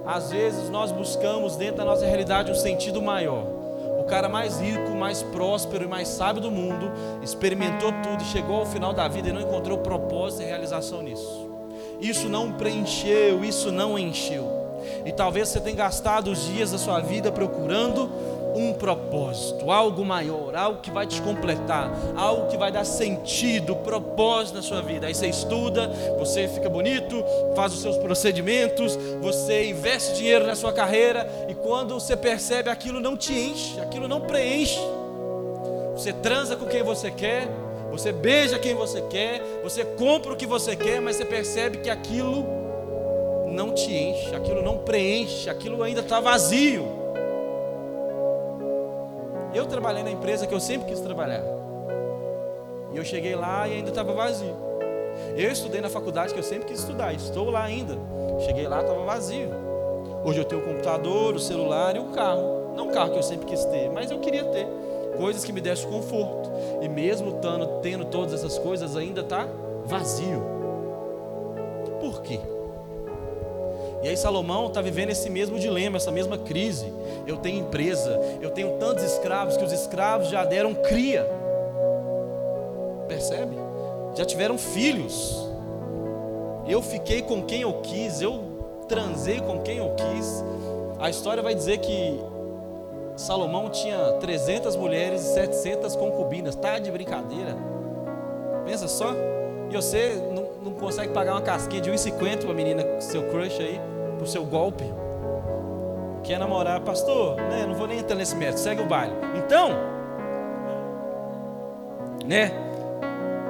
[0.05, 3.45] Às vezes nós buscamos dentro da nossa realidade um sentido maior.
[3.99, 8.57] O cara mais rico, mais próspero e mais sábio do mundo experimentou tudo e chegou
[8.57, 11.49] ao final da vida e não encontrou propósito e realização nisso.
[11.99, 14.61] Isso não preencheu, isso não encheu.
[15.05, 18.09] E talvez você tenha gastado os dias da sua vida procurando
[18.55, 24.55] um propósito, algo maior, algo que vai te completar, algo que vai dar sentido, propósito
[24.55, 25.07] na sua vida.
[25.07, 25.87] Aí você estuda,
[26.17, 27.23] você fica bonito,
[27.55, 32.99] faz os seus procedimentos, você investe dinheiro na sua carreira e quando você percebe aquilo
[32.99, 34.79] não te enche, aquilo não preenche.
[35.93, 37.47] Você transa com quem você quer,
[37.91, 41.89] você beija quem você quer, você compra o que você quer, mas você percebe que
[41.89, 42.45] aquilo
[43.51, 47.00] não te enche, aquilo não preenche, aquilo ainda está vazio.
[49.53, 51.43] Eu trabalhei na empresa que eu sempre quis trabalhar.
[52.93, 54.55] E eu cheguei lá e ainda estava vazio.
[55.35, 57.97] Eu estudei na faculdade que eu sempre quis estudar, estou lá ainda.
[58.45, 59.49] Cheguei lá, estava vazio.
[60.23, 62.73] Hoje eu tenho o computador, o celular e o carro.
[62.75, 64.67] Não o carro que eu sempre quis ter, mas eu queria ter
[65.17, 66.49] coisas que me dessem conforto.
[66.81, 69.47] E mesmo tendo, tendo todas essas coisas, ainda está
[69.85, 70.41] vazio.
[71.99, 72.39] Por quê?
[74.03, 76.91] E aí Salomão está vivendo esse mesmo dilema, essa mesma crise.
[77.27, 81.27] Eu tenho empresa, eu tenho tantos escravos que os escravos já deram cria.
[83.07, 83.55] Percebe?
[84.15, 85.47] Já tiveram filhos.
[86.67, 88.41] Eu fiquei com quem eu quis, eu
[88.87, 90.43] transei com quem eu quis.
[90.99, 92.19] A história vai dizer que
[93.15, 96.55] Salomão tinha 300 mulheres e 700 concubinas.
[96.55, 97.55] Tá de brincadeira?
[98.65, 99.13] Pensa só.
[99.69, 100.21] E você
[100.61, 103.79] não, consegue pagar uma casquinha de 1,50 para a menina, seu crush aí,
[104.17, 104.83] pro seu golpe.
[106.23, 107.35] Quer namorar, pastor?
[107.37, 107.65] Né?
[107.67, 109.13] Não vou nem entrar nesse mérito, segue o baile.
[109.37, 109.71] Então,
[112.25, 112.51] né?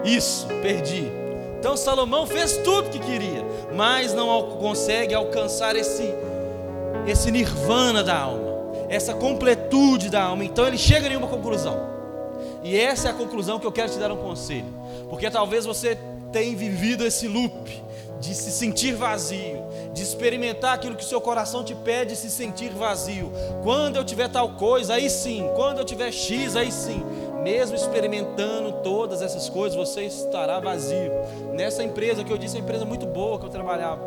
[0.03, 1.11] Isso, perdi.
[1.59, 3.45] Então Salomão fez tudo que queria,
[3.75, 6.15] mas não consegue alcançar esse
[7.07, 8.51] esse nirvana da alma
[8.91, 10.43] essa completude da alma.
[10.43, 11.89] Então ele chega em uma conclusão.
[12.61, 14.65] E essa é a conclusão que eu quero te dar um conselho.
[15.09, 15.97] Porque talvez você
[16.31, 17.83] tenha vivido esse loop
[18.19, 19.63] de se sentir vazio,
[19.93, 23.31] de experimentar aquilo que o seu coração te pede, se sentir vazio.
[23.63, 25.49] Quando eu tiver tal coisa, aí sim.
[25.55, 27.03] Quando eu tiver X, aí sim.
[27.43, 31.11] Mesmo experimentando todas essas coisas, você estará vazio.
[31.53, 34.01] Nessa empresa que eu disse, é uma empresa muito boa que eu trabalhava.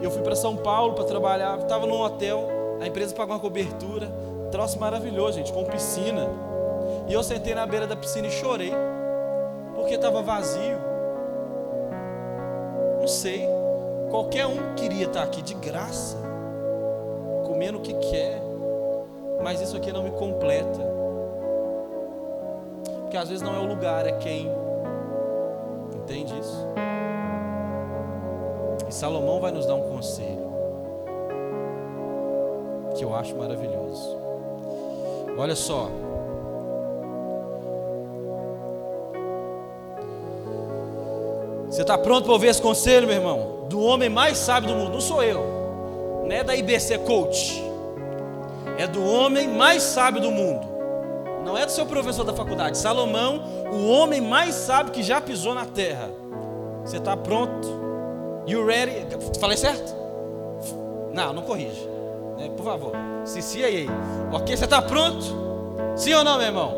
[0.00, 4.08] Eu fui para São Paulo para trabalhar, estava num hotel a empresa pagou uma cobertura,
[4.52, 6.28] troço maravilhoso, gente, com piscina.
[7.08, 8.72] E eu sentei na beira da piscina e chorei,
[9.74, 10.87] porque estava vazio.
[13.08, 13.48] Sei,
[14.10, 16.16] qualquer um queria estar aqui de graça,
[17.46, 18.38] comendo o que quer,
[19.42, 20.80] mas isso aqui não me completa.
[23.00, 24.52] Porque às vezes não é o lugar, é quem.
[25.94, 26.68] Entende isso?
[28.86, 30.52] E Salomão vai nos dar um conselho
[32.94, 34.18] que eu acho maravilhoso.
[35.38, 35.88] Olha só.
[41.78, 43.66] Você está pronto para ouvir esse conselho, meu irmão?
[43.68, 44.94] Do homem mais sábio do mundo.
[44.94, 46.24] Não sou eu.
[46.24, 47.62] Não é da IBC Coach.
[48.76, 50.66] É do homem mais sábio do mundo.
[51.44, 52.76] Não é do seu professor da faculdade.
[52.76, 56.10] Salomão, o homem mais sábio que já pisou na terra.
[56.84, 57.68] Você está pronto?
[58.44, 59.06] You ready?
[59.38, 59.94] Falei certo?
[61.12, 61.88] Não, não corrige.
[62.38, 62.50] Né?
[62.56, 62.90] Por favor.
[63.24, 63.86] Cici aí.
[64.32, 65.24] Ok, você está pronto?
[65.94, 66.74] Sim ou não, meu irmão?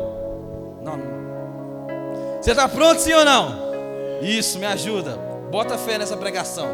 [0.83, 0.99] Não.
[2.39, 3.70] Você está pronto, sim ou não?
[4.21, 5.17] Isso, me ajuda.
[5.49, 6.67] Bota fé nessa pregação.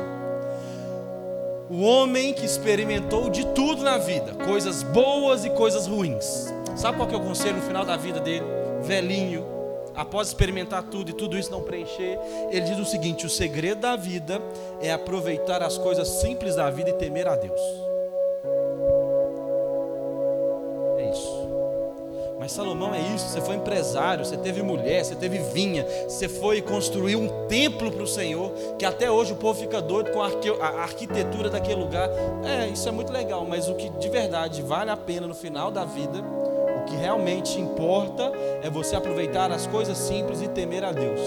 [1.69, 6.53] O homem que experimentou de tudo na vida, coisas boas e coisas ruins.
[6.75, 8.45] Sabe qual que é o conselho no final da vida dele?
[8.83, 9.45] Velhinho,
[9.95, 12.19] após experimentar tudo e tudo isso não preencher,
[12.51, 14.41] ele diz o seguinte: o segredo da vida
[14.81, 17.86] é aproveitar as coisas simples da vida e temer a Deus.
[22.47, 26.61] Mas Salomão é isso, você foi empresário, você teve mulher, você teve vinha, você foi
[26.61, 30.27] construir um templo para o Senhor, que até hoje o povo fica doido com a
[30.81, 32.09] arquitetura daquele lugar.
[32.45, 35.69] É, isso é muito legal, mas o que de verdade vale a pena no final
[35.69, 38.31] da vida, o que realmente importa
[38.63, 41.19] é você aproveitar as coisas simples e temer a Deus.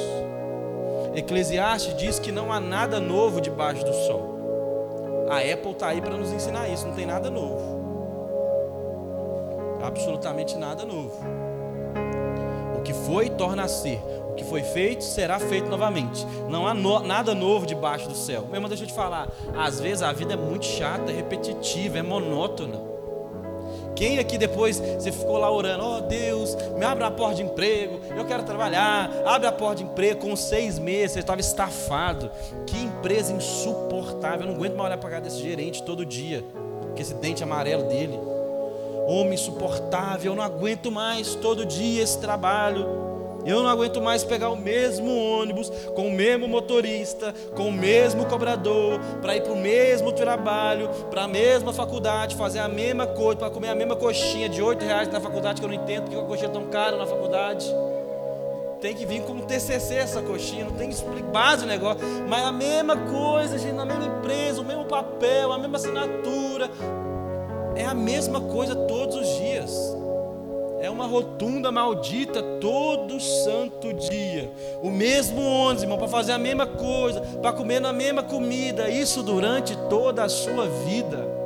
[1.14, 5.28] Eclesiastes diz que não há nada novo debaixo do sol.
[5.28, 7.79] A Apple está aí para nos ensinar isso, não tem nada novo
[9.82, 11.12] absolutamente nada novo.
[12.76, 14.00] O que foi, torna a ser.
[14.30, 16.26] O que foi feito, será feito novamente.
[16.48, 18.42] Não há no, nada novo debaixo do céu.
[18.46, 19.28] Meu irmão, deixa eu te falar.
[19.56, 22.90] Às vezes a vida é muito chata, é repetitiva, é monótona.
[23.94, 28.00] Quem aqui depois você ficou lá orando, oh, Deus, me abre a porta de emprego,
[28.16, 32.30] eu quero trabalhar, abre a porta de emprego, com seis meses, você estava estafado.
[32.66, 36.98] Que empresa insuportável, eu não aguento mais olhar para cá desse gerente todo dia, com
[36.98, 38.18] esse dente amarelo dele
[39.10, 43.10] homem insuportável, eu não aguento mais todo dia esse trabalho.
[43.44, 48.26] Eu não aguento mais pegar o mesmo ônibus, com o mesmo motorista, com o mesmo
[48.26, 53.38] cobrador, para ir para o mesmo trabalho, para a mesma faculdade, fazer a mesma coisa,
[53.38, 56.16] para comer a mesma coxinha de 8 reais na faculdade, que eu não entendo porque
[56.16, 57.66] a coxinha é tão cara na faculdade.
[58.80, 62.00] Tem que vir como TCC essa coxinha, não tem que explicar o negócio.
[62.28, 66.70] Mas a mesma coisa, gente, na mesma empresa, o mesmo papel, a mesma assinatura.
[67.76, 69.96] É a mesma coisa todos os dias.
[70.80, 74.50] É uma rotunda maldita todo santo dia.
[74.82, 78.88] O mesmo ônibus, irmão, para fazer a mesma coisa, para comer na mesma comida.
[78.88, 81.40] Isso durante toda a sua vida.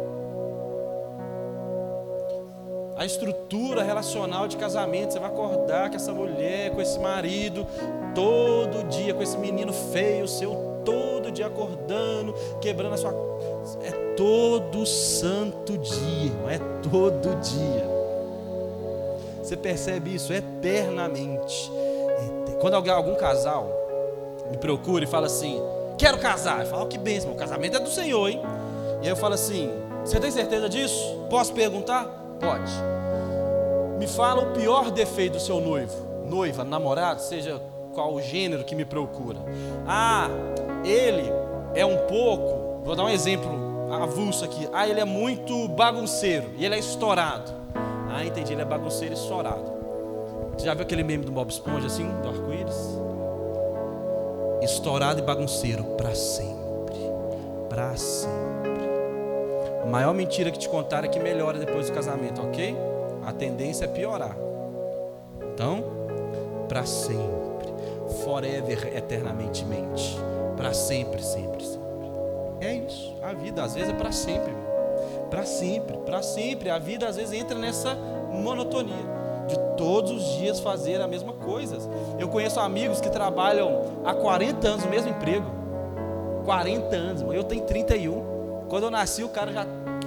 [2.96, 7.66] A estrutura relacional de casamento, você vai acordar com essa mulher, com esse marido,
[8.14, 13.12] todo dia, com esse menino feio seu, todo dia acordando, quebrando a sua.
[13.82, 17.94] É todo santo dia, irmão, é todo dia.
[19.42, 21.70] Você percebe isso eternamente.
[22.60, 23.68] Quando alguém, algum casal
[24.50, 25.60] me procura e fala assim:
[25.98, 26.60] Quero casar.
[26.60, 28.40] Eu falo: oh, Que bênção, o casamento é do Senhor, hein?
[29.02, 29.70] E aí eu falo assim:
[30.04, 31.26] Você tem certeza disso?
[31.28, 32.04] Posso perguntar?
[32.40, 32.72] Pode.
[33.98, 35.94] Me fala o pior defeito do seu noivo,
[36.26, 37.60] noiva, namorado, seja
[37.94, 39.38] qual o gênero que me procura.
[39.86, 40.28] Ah,
[40.84, 41.30] ele
[41.74, 44.68] é um pouco, vou dar um exemplo avulso aqui.
[44.72, 47.52] Ah, ele é muito bagunceiro e ele é estourado.
[48.10, 49.72] Ah, entendi, ele é bagunceiro e estourado.
[50.56, 52.98] Você já viu aquele meme do Bob Esponja assim, do arco-íris?
[54.62, 56.96] Estourado e bagunceiro para sempre.
[57.68, 58.84] Para sempre.
[59.82, 62.76] A maior mentira que te contaram é que melhora depois do casamento, ok?
[63.26, 64.36] A tendência é piorar.
[65.52, 65.84] Então,
[66.68, 67.68] para sempre.
[68.24, 70.16] Forever, eternamente mente.
[70.56, 71.83] Para sempre, sempre, sempre.
[72.64, 73.14] É isso.
[73.22, 74.54] A vida às vezes é para sempre.
[75.28, 76.70] Para sempre, para sempre.
[76.70, 77.94] A vida às vezes entra nessa
[78.32, 79.14] monotonia
[79.46, 81.76] de todos os dias fazer a mesma coisa.
[82.18, 85.44] Eu conheço amigos que trabalham há 40 anos no mesmo emprego.
[86.46, 88.64] 40 anos, eu tenho 31.
[88.68, 89.66] Quando eu nasci, o cara já,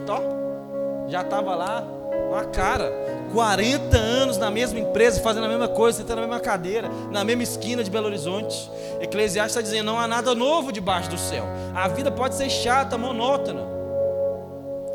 [0.09, 1.83] ó, já estava lá,
[2.29, 2.91] uma cara.
[3.33, 7.43] 40 anos na mesma empresa, fazendo a mesma coisa, sentando na mesma cadeira, na mesma
[7.43, 8.69] esquina de Belo Horizonte.
[9.01, 11.45] Eclesiastes está dizendo: não há nada novo debaixo do céu.
[11.75, 13.61] A vida pode ser chata, monótona.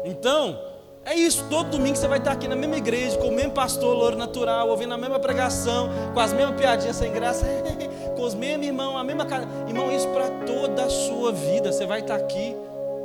[0.05, 0.59] Então,
[1.05, 3.95] é isso, todo domingo você vai estar aqui na mesma igreja, com o mesmo pastor
[3.95, 7.45] louro natural, ouvindo a mesma pregação, com as mesmas piadinhas sem graça,
[8.16, 9.47] com os mesmos irmãos, a mesma cara.
[9.66, 11.73] Irmão, isso para toda a sua vida.
[11.73, 12.57] Você vai estar aqui,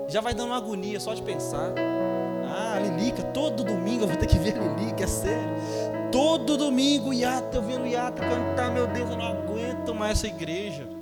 [0.07, 1.73] já vai dando uma agonia só de pensar.
[2.77, 5.55] Ah, Lilica, todo domingo eu vou ter que ver a Lilica, é sério.
[6.11, 10.97] Todo domingo, Iata, eu vendo Iata cantar, meu Deus, eu não aguento mais essa igreja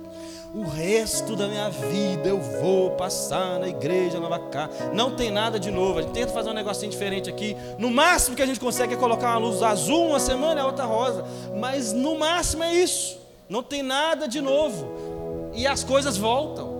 [0.56, 4.70] o resto da minha vida eu vou passar na igreja Nova Cá.
[4.94, 5.98] Não tem nada de novo.
[5.98, 7.54] A gente tenta fazer um negocinho diferente aqui.
[7.78, 10.66] No máximo que a gente consegue é colocar uma luz azul uma semana e a
[10.66, 11.26] outra rosa.
[11.58, 13.18] Mas no máximo é isso.
[13.50, 15.50] Não tem nada de novo.
[15.52, 16.74] E as coisas voltam.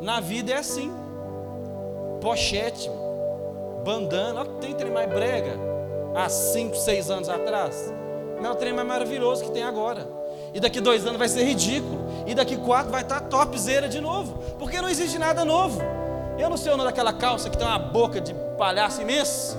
[0.00, 0.90] Na vida é assim.
[2.22, 2.88] Pochete,
[3.86, 4.44] bandana.
[4.60, 5.52] Tem trem mais brega.
[6.14, 7.94] Há 5, 6 anos atrás.
[8.40, 10.06] Não é o trem mais maravilhoso que tem agora.
[10.52, 12.04] E daqui dois anos vai ser ridículo.
[12.26, 14.38] E daqui quatro vai estar topzera de novo.
[14.58, 15.80] Porque não existe nada novo.
[16.36, 19.56] Eu não sei o nome daquela calça que tem uma boca de palhaço imenso.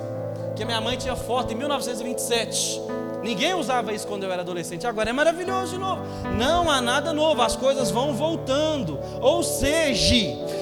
[0.56, 2.82] Que minha mãe tinha foto em 1927.
[3.24, 4.86] Ninguém usava isso quando eu era adolescente.
[4.86, 6.02] Agora é maravilhoso de novo.
[6.38, 9.00] Não há nada novo, as coisas vão voltando.
[9.22, 10.16] Ou seja,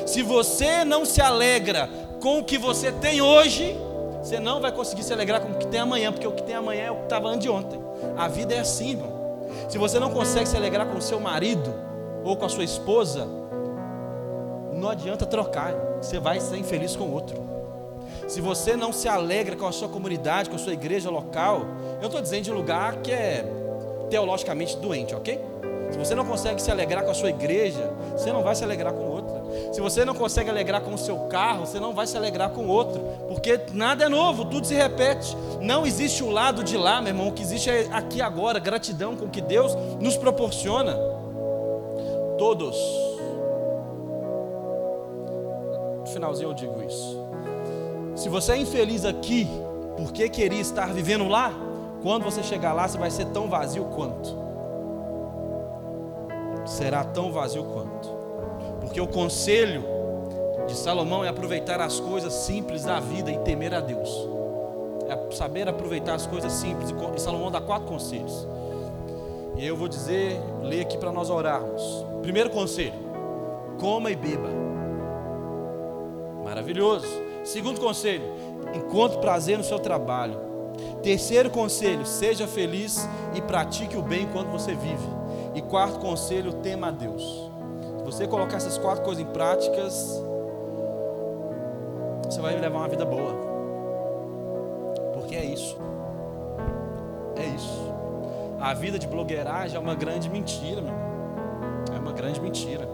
[0.05, 1.89] se você não se alegra
[2.25, 3.79] com o que você tem hoje,
[4.19, 6.55] você não vai conseguir se alegrar com o que tem amanhã, porque o que tem
[6.55, 7.79] amanhã é o que estava anteontem.
[8.17, 9.11] A vida é assim, irmão.
[9.69, 11.71] Se você não consegue se alegrar com o seu marido
[12.23, 13.27] ou com a sua esposa,
[14.73, 17.37] não adianta trocar, você vai ser infeliz com outro.
[18.27, 21.61] Se você não se alegra com a sua comunidade, com a sua igreja local,
[22.01, 23.45] eu estou dizendo de lugar que é
[24.09, 25.39] teologicamente doente, ok?
[25.91, 28.93] Se você não consegue se alegrar com a sua igreja, você não vai se alegrar
[28.93, 29.34] com outra.
[29.71, 32.67] Se você não consegue alegrar com o seu carro, você não vai se alegrar com
[32.67, 35.35] outro, porque nada é novo, tudo se repete.
[35.61, 39.15] Não existe o lado de lá, meu irmão, o que existe é aqui agora, gratidão
[39.15, 40.95] com que Deus nos proporciona.
[42.37, 42.75] Todos.
[45.99, 47.25] No finalzinho eu digo isso.
[48.15, 49.47] Se você é infeliz aqui,
[49.97, 51.53] porque queria estar vivendo lá,
[52.01, 54.45] quando você chegar lá, você vai ser tão vazio quanto
[56.65, 57.84] será tão vazio quanto.
[58.95, 59.83] Porque o conselho
[60.67, 64.09] de Salomão é aproveitar as coisas simples da vida e temer a Deus.
[65.09, 66.95] É saber aproveitar as coisas simples.
[67.13, 68.47] E Salomão dá quatro conselhos.
[69.57, 71.83] E eu vou dizer, ler aqui para nós orarmos.
[72.21, 72.93] Primeiro conselho:
[73.81, 74.47] coma e beba.
[76.45, 77.05] Maravilhoso.
[77.43, 78.23] Segundo conselho:
[78.73, 80.39] encontre prazer no seu trabalho.
[81.03, 85.09] Terceiro conselho: seja feliz e pratique o bem enquanto você vive.
[85.53, 87.54] E quarto conselho: tema a Deus.
[88.05, 90.23] Você colocar essas quatro coisas em práticas,
[92.23, 93.33] você vai levar uma vida boa.
[95.13, 95.77] Porque é isso.
[97.35, 97.93] É isso.
[98.59, 100.93] A vida de blogueiragem é uma grande mentira, meu.
[101.95, 102.87] É uma grande mentira.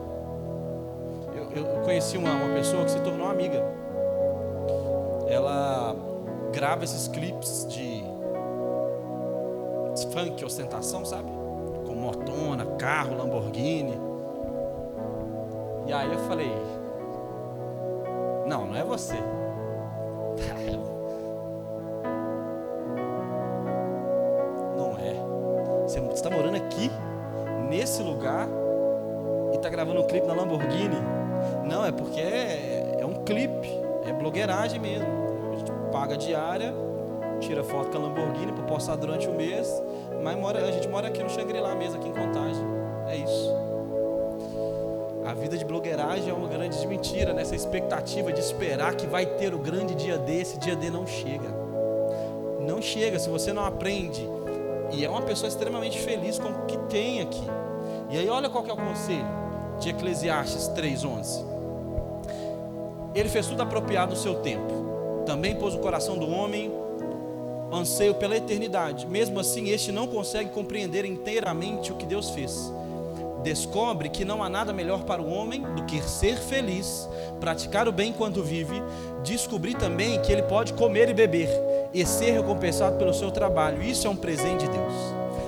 [1.35, 3.61] Eu, eu conheci uma, uma pessoa que se tornou amiga.
[5.27, 5.95] Ela
[6.53, 8.03] grava esses clipes de
[10.11, 11.29] funk, ostentação, sabe?
[11.85, 14.10] Com motona, carro, Lamborghini.
[15.87, 16.51] E aí eu falei:
[18.47, 19.15] Não, não é você.
[24.77, 25.13] Não é.
[25.83, 26.89] Você está morando aqui,
[27.69, 28.47] nesse lugar,
[29.51, 30.97] e está gravando um clipe na Lamborghini.
[31.65, 33.69] Não, é porque é, é um clipe,
[34.05, 35.07] é blogueiragem mesmo.
[35.51, 36.73] A gente paga diária,
[37.39, 39.81] tira foto com a Lamborghini para postar durante o mês,
[40.23, 42.63] mas mora, a gente mora aqui no Xangri-Lá mesmo, aqui em Contagem.
[43.07, 43.60] É isso.
[45.51, 49.57] Vida de blogueiragem é uma grande mentira, nessa expectativa de esperar que vai ter o
[49.57, 51.49] grande dia D, esse dia D não chega.
[52.61, 54.25] Não chega, se você não aprende.
[54.93, 57.43] E é uma pessoa extremamente feliz com o que tem aqui.
[58.09, 59.25] E aí olha qual que é o conselho
[59.77, 61.43] de Eclesiastes 3:11.
[63.13, 65.23] Ele fez tudo apropriado no seu tempo.
[65.25, 66.71] Também pôs o coração do homem
[67.73, 69.05] anseio pela eternidade.
[69.05, 72.71] Mesmo assim, este não consegue compreender inteiramente o que Deus fez.
[73.43, 77.91] Descobre que não há nada melhor para o homem do que ser feliz, praticar o
[77.91, 78.81] bem enquanto vive,
[79.23, 81.49] descobrir também que ele pode comer e beber
[81.93, 83.81] e ser recompensado pelo seu trabalho.
[83.81, 84.93] Isso é um presente de Deus.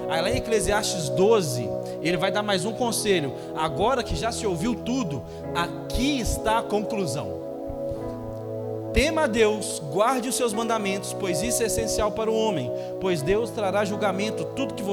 [0.10, 1.70] Aí lá em Eclesiastes 12,
[2.02, 3.34] ele vai dar mais um conselho.
[3.56, 5.24] Agora que já se ouviu tudo,
[5.56, 7.42] aqui está a conclusão.
[8.94, 12.72] Tema a Deus, guarde os seus mandamentos, pois isso é essencial para o homem,
[13.02, 14.84] pois Deus trará julgamento tudo que,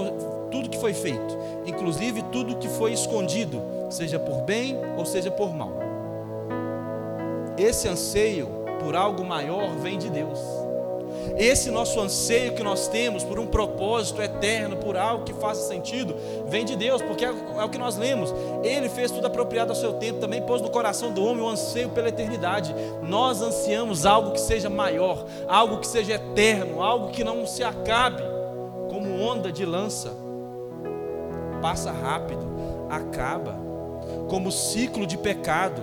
[0.51, 5.55] tudo que foi feito, inclusive tudo que foi escondido, seja por bem ou seja por
[5.55, 5.73] mal.
[7.57, 8.49] Esse anseio
[8.83, 10.41] por algo maior vem de Deus.
[11.37, 16.15] Esse nosso anseio que nós temos por um propósito eterno, por algo que faça sentido,
[16.47, 18.33] vem de Deus, porque é, é o que nós lemos.
[18.63, 21.91] Ele fez tudo apropriado ao seu tempo, também pôs no coração do homem o anseio
[21.91, 22.75] pela eternidade.
[23.03, 28.23] Nós ansiamos algo que seja maior, algo que seja eterno, algo que não se acabe,
[28.89, 30.20] como onda de lança.
[31.61, 32.47] Passa rápido,
[32.89, 33.55] acaba,
[34.29, 35.83] como ciclo de pecado.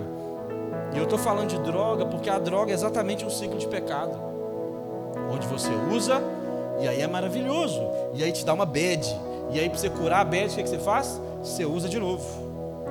[0.92, 4.28] E eu estou falando de droga porque a droga é exatamente um ciclo de pecado
[5.30, 6.22] onde você usa,
[6.80, 7.80] e aí é maravilhoso,
[8.14, 9.04] e aí te dá uma bad,
[9.50, 11.20] e aí para você curar a bad, o que, que você faz?
[11.42, 12.24] Você usa de novo,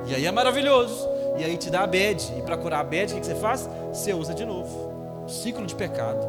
[0.06, 3.12] e aí é maravilhoso, e aí te dá a bad, e para curar a bad,
[3.12, 3.68] o que, que você faz?
[3.92, 5.26] Você usa de novo.
[5.26, 6.26] Ciclo de pecado.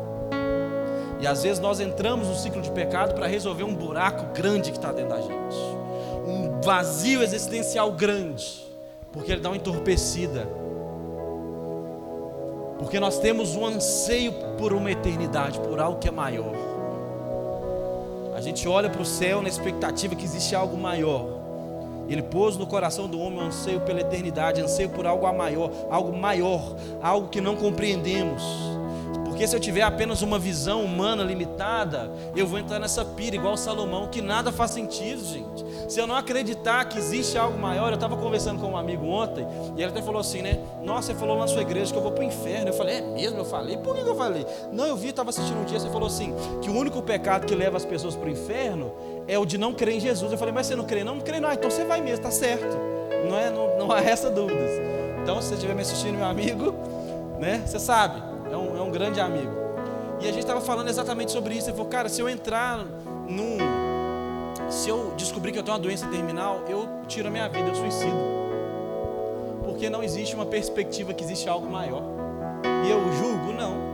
[1.21, 4.77] E às vezes nós entramos no ciclo de pecado para resolver um buraco grande que
[4.77, 5.57] está dentro da gente,
[6.63, 8.65] vazio existencial grande,
[9.11, 10.47] porque ele dá uma entorpecida
[12.79, 16.53] porque nós temos um anseio por uma eternidade, por algo que é maior.
[18.33, 21.27] A gente olha para o céu na expectativa que existe algo maior.
[22.07, 26.17] Ele pôs no coração do homem um anseio pela eternidade, anseio por algo maior, algo
[26.17, 28.41] maior, algo que não compreendemos.
[29.39, 33.55] Porque se eu tiver apenas uma visão humana limitada, eu vou entrar nessa pira igual
[33.55, 35.65] Salomão, que nada faz sentido, gente.
[35.87, 39.47] Se eu não acreditar que existe algo maior, eu estava conversando com um amigo ontem,
[39.77, 40.59] e ele até falou assim, né?
[40.83, 42.67] Nossa, você falou lá na sua igreja que eu vou para o inferno.
[42.67, 43.37] Eu falei, é mesmo?
[43.37, 44.45] Eu falei, por que eu falei?
[44.73, 47.55] Não, eu vi, estava assistindo um dia, você falou assim, que o único pecado que
[47.55, 48.91] leva as pessoas para o inferno
[49.25, 50.33] é o de não crer em Jesus.
[50.33, 51.01] Eu falei, mas você não crê?
[51.01, 51.47] Não, não crê não.
[51.47, 52.75] Ah, então você vai mesmo, está certo.
[53.29, 54.69] Não, é, não, não há essa dúvidas.
[55.23, 56.75] Então, se você estiver me assistindo, meu amigo,
[57.39, 57.63] né?
[57.65, 59.51] Você sabe, é um, é um grande amigo.
[60.21, 61.69] E a gente estava falando exatamente sobre isso.
[61.69, 62.85] Ele falou, cara, se eu entrar
[63.27, 63.57] num.
[64.69, 67.75] Se eu descobrir que eu tenho uma doença terminal, eu tiro a minha vida, eu
[67.75, 68.17] suicido.
[69.63, 72.03] Porque não existe uma perspectiva que existe algo maior.
[72.85, 73.89] E eu julgo, não.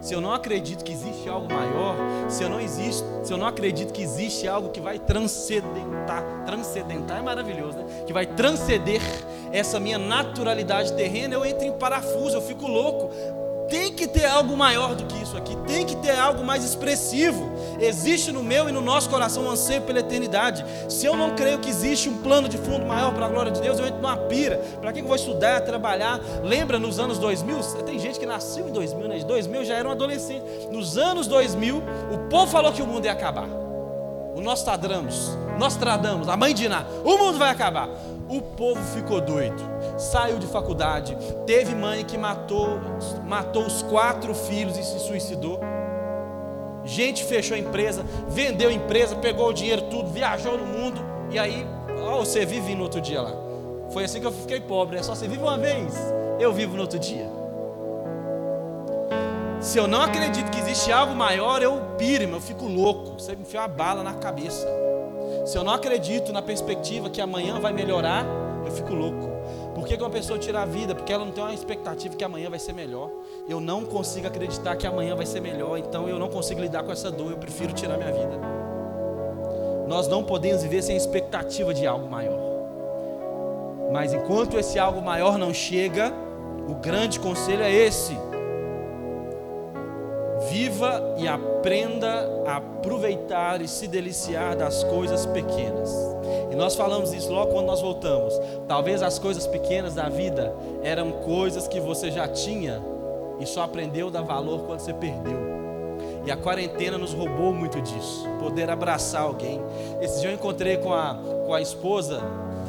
[0.00, 1.96] Se eu não acredito que existe algo maior,
[2.28, 7.20] se eu não existe, se eu não acredito que existe algo que vai transcendentar, transcendentar
[7.20, 8.04] é maravilhoso, né?
[8.06, 9.00] Que vai transcender
[9.50, 13.08] essa minha naturalidade terrena, eu entro em parafuso, eu fico louco,
[13.68, 17.52] tem que ter algo maior do que isso aqui, tem que ter algo mais expressivo.
[17.80, 20.64] Existe no meu e no nosso coração um anseio pela eternidade.
[20.88, 23.60] Se eu não creio que existe um plano de fundo maior para a glória de
[23.60, 24.56] Deus, eu entro numa pira.
[24.80, 26.20] Para que eu vou estudar, trabalhar?
[26.42, 27.58] Lembra nos anos 2000?
[27.84, 29.18] Tem gente que nasceu em 2000, né?
[29.18, 30.44] De 2000 já era um adolescente.
[30.70, 33.48] Nos anos 2000, o povo falou que o mundo ia acabar.
[34.34, 37.88] O Nostradamus, Nostradamus, a mãe de Iná, o mundo vai acabar.
[38.28, 39.62] O povo ficou doido,
[39.98, 41.16] saiu de faculdade,
[41.46, 42.80] teve mãe que matou,
[43.26, 45.60] matou os quatro filhos e se suicidou.
[46.84, 51.00] Gente fechou a empresa, vendeu a empresa, pegou o dinheiro tudo, viajou no mundo
[51.30, 51.66] e aí,
[52.02, 53.32] ó, você vive no outro dia lá.
[53.90, 55.94] Foi assim que eu fiquei pobre, é só você vive uma vez,
[56.40, 57.28] eu vivo no outro dia.
[59.60, 63.18] Se eu não acredito que existe algo maior, eu piro, eu fico louco.
[63.18, 64.68] Você me enfia uma bala na cabeça.
[65.44, 68.24] Se eu não acredito na perspectiva que amanhã vai melhorar,
[68.64, 69.28] eu fico louco.
[69.74, 70.94] Por que, uma pessoa tira a vida?
[70.94, 73.10] Porque ela não tem uma expectativa que amanhã vai ser melhor.
[73.46, 76.92] Eu não consigo acreditar que amanhã vai ser melhor, então eu não consigo lidar com
[76.92, 78.40] essa dor, eu prefiro tirar minha vida.
[79.86, 82.40] Nós não podemos viver sem expectativa de algo maior.
[83.92, 86.10] Mas enquanto esse algo maior não chega,
[86.66, 88.16] o grande conselho é esse:
[90.54, 95.92] Viva e aprenda a aproveitar e se deliciar das coisas pequenas.
[96.48, 98.40] E nós falamos isso logo quando nós voltamos.
[98.68, 102.80] Talvez as coisas pequenas da vida eram coisas que você já tinha
[103.40, 105.36] e só aprendeu a dar valor quando você perdeu.
[106.24, 108.24] E a quarentena nos roubou muito disso.
[108.38, 109.60] Poder abraçar alguém.
[110.00, 112.22] Esse dia eu encontrei com a, com a esposa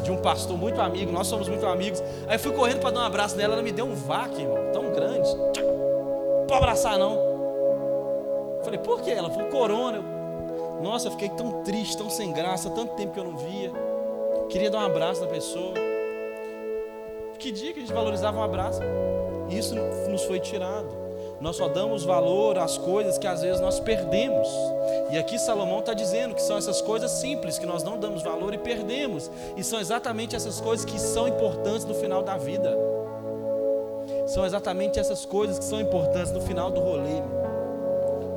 [0.04, 2.02] de um pastor muito amigo, nós somos muito amigos.
[2.28, 4.92] Aí fui correndo para dar um abraço nela, ela me deu um vaca, irmão, tão
[4.92, 5.30] grande.
[5.36, 7.25] Não pode abraçar não.
[8.66, 9.12] Falei, por quê?
[9.12, 9.98] Ela falou, corona.
[9.98, 13.72] Eu, Nossa, eu fiquei tão triste, tão sem graça, tanto tempo que eu não via.
[14.50, 15.74] Queria dar um abraço na pessoa.
[17.38, 18.82] Que dia que a gente valorizava um abraço?
[19.50, 19.76] Isso
[20.10, 21.06] nos foi tirado.
[21.40, 24.48] Nós só damos valor às coisas que às vezes nós perdemos.
[25.12, 28.54] E aqui Salomão está dizendo que são essas coisas simples que nós não damos valor
[28.54, 29.30] e perdemos.
[29.56, 32.76] E são exatamente essas coisas que são importantes no final da vida.
[34.28, 37.22] São exatamente essas coisas que são importantes no final do rolê.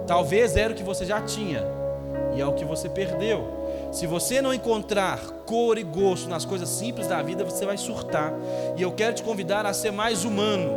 [0.09, 1.63] Talvez era o que você já tinha
[2.35, 3.47] e é o que você perdeu.
[3.93, 8.33] Se você não encontrar cor e gosto nas coisas simples da vida, você vai surtar.
[8.77, 10.71] E eu quero te convidar a ser mais humano,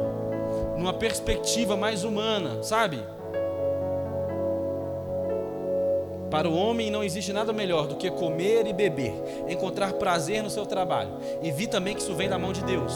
[0.77, 3.01] numa perspectiva mais humana, sabe?
[6.29, 9.13] Para o homem não existe nada melhor do que comer e beber,
[9.47, 11.11] encontrar prazer no seu trabalho.
[11.41, 12.93] E vi também que isso vem da mão de Deus.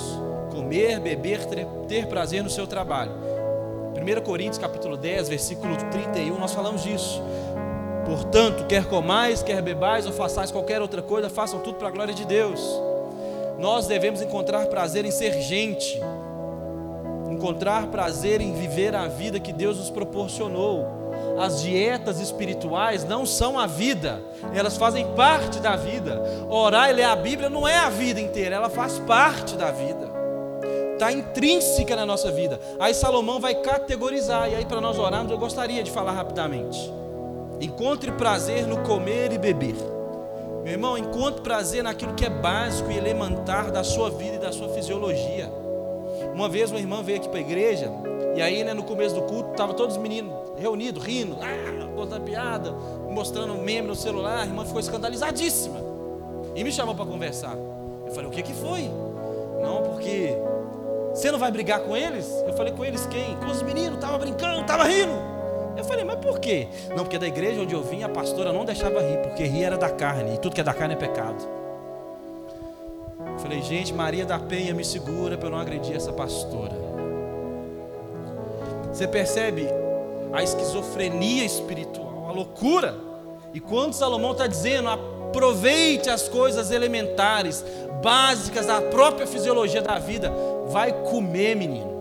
[0.51, 1.39] Comer, beber,
[1.87, 3.11] ter prazer no seu trabalho.
[4.05, 7.23] 1 Coríntios capítulo 10, versículo 31, nós falamos disso.
[8.05, 12.13] Portanto, quer comais, quer bebais ou façais qualquer outra coisa, façam tudo para a glória
[12.13, 12.61] de Deus.
[13.57, 15.99] Nós devemos encontrar prazer em ser gente,
[17.31, 20.85] encontrar prazer em viver a vida que Deus nos proporcionou.
[21.39, 24.21] As dietas espirituais não são a vida,
[24.53, 26.21] elas fazem parte da vida.
[26.47, 30.24] Orar e ler a Bíblia não é a vida inteira, ela faz parte da vida
[30.95, 32.59] está intrínseca na nossa vida.
[32.79, 36.91] Aí Salomão vai categorizar, e aí para nós orarmos eu gostaria de falar rapidamente.
[37.61, 39.75] Encontre prazer no comer e beber.
[40.63, 44.51] Meu irmão, encontre prazer naquilo que é básico e elementar da sua vida e da
[44.51, 45.51] sua fisiologia.
[46.33, 47.91] Uma vez uma irmã veio aqui para a igreja,
[48.35, 52.23] e aí né, no começo do culto, estavam todos os meninos reunidos, rindo, ah, contando
[52.23, 52.71] piada,
[53.09, 55.79] mostrando meme no celular, a irmã ficou escandalizadíssima.
[56.55, 57.55] E me chamou para conversar.
[58.05, 58.89] Eu falei, o que, que foi?
[59.61, 60.35] Não, porque
[61.15, 62.29] você não vai brigar com eles?
[62.45, 63.37] Eu falei, com eles quem?
[63.37, 65.13] Com os meninos, estava brincando, estava rindo.
[65.77, 66.67] Eu falei, mas por quê?
[66.89, 69.77] Não, porque da igreja onde eu vim, a pastora não deixava rir, porque rir era
[69.77, 71.41] da carne, e tudo que é da carne é pecado.
[73.25, 76.73] Eu falei, gente, Maria da Penha me segura para eu não agredir essa pastora.
[78.91, 79.67] Você percebe
[80.33, 82.93] a esquizofrenia espiritual, a loucura?
[83.53, 87.63] E quando Salomão está dizendo, aproveite as coisas elementares,
[88.01, 90.31] básicas da própria fisiologia da vida,
[90.67, 91.93] Vai comer, menino.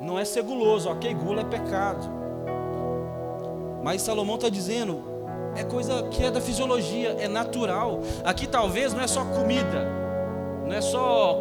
[0.00, 1.12] Não é ser guloso, ok?
[1.12, 2.08] Gula é pecado.
[3.82, 5.02] Mas Salomão está dizendo,
[5.54, 8.00] é coisa que é da fisiologia, é natural.
[8.24, 9.86] Aqui talvez não é só comida,
[10.66, 11.40] não é só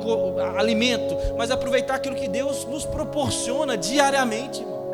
[0.57, 4.89] alimento, mas aproveitar aquilo que Deus nos proporciona diariamente, irmão.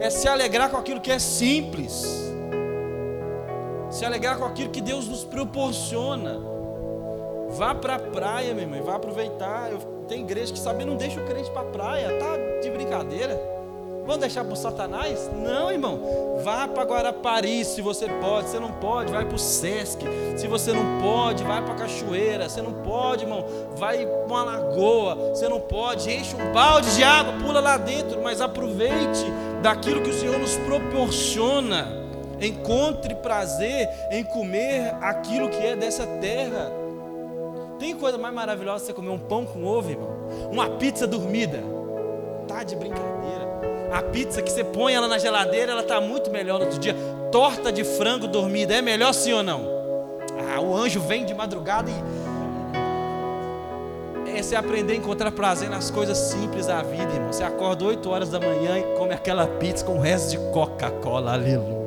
[0.00, 2.04] É se alegrar com aquilo que é simples.
[3.90, 6.51] Se alegrar com aquilo que Deus nos proporciona.
[7.52, 9.70] Vá para a praia, meu irmão, vá aproveitar.
[9.70, 9.78] Eu
[10.08, 13.40] tem igreja que sabe, não deixa o crente para a praia, tá de brincadeira.
[14.04, 15.30] Vamos deixar para Satanás?
[15.32, 16.00] Não, irmão.
[16.42, 18.48] Vá para Guarapari se você pode.
[18.48, 20.04] Se não pode, vai para o Sesc.
[20.36, 22.48] Se você não pode, vai para a Cachoeira.
[22.48, 23.44] Se não pode, irmão,
[23.76, 25.36] vai para uma lagoa.
[25.36, 28.20] Se não pode, enche um balde de água, pula lá dentro.
[28.20, 29.24] Mas aproveite
[29.62, 31.86] daquilo que o Senhor nos proporciona.
[32.40, 36.81] Encontre prazer em comer aquilo que é dessa terra.
[37.82, 40.08] Tem coisa mais maravilhosa você comer um pão com ovo, irmão?
[40.52, 41.64] Uma pizza dormida.
[42.46, 43.44] Tá de brincadeira.
[43.92, 46.94] A pizza que você põe ela na geladeira, ela tá muito melhor no outro dia.
[47.32, 49.62] Torta de frango dormida, é melhor sim ou não?
[50.54, 51.94] Ah, o anjo vem de madrugada e
[54.30, 57.32] é você aprender a encontrar prazer nas coisas simples da vida, irmão.
[57.32, 61.32] Você acorda 8 horas da manhã e come aquela pizza com o resto de Coca-Cola,
[61.32, 61.82] aleluia.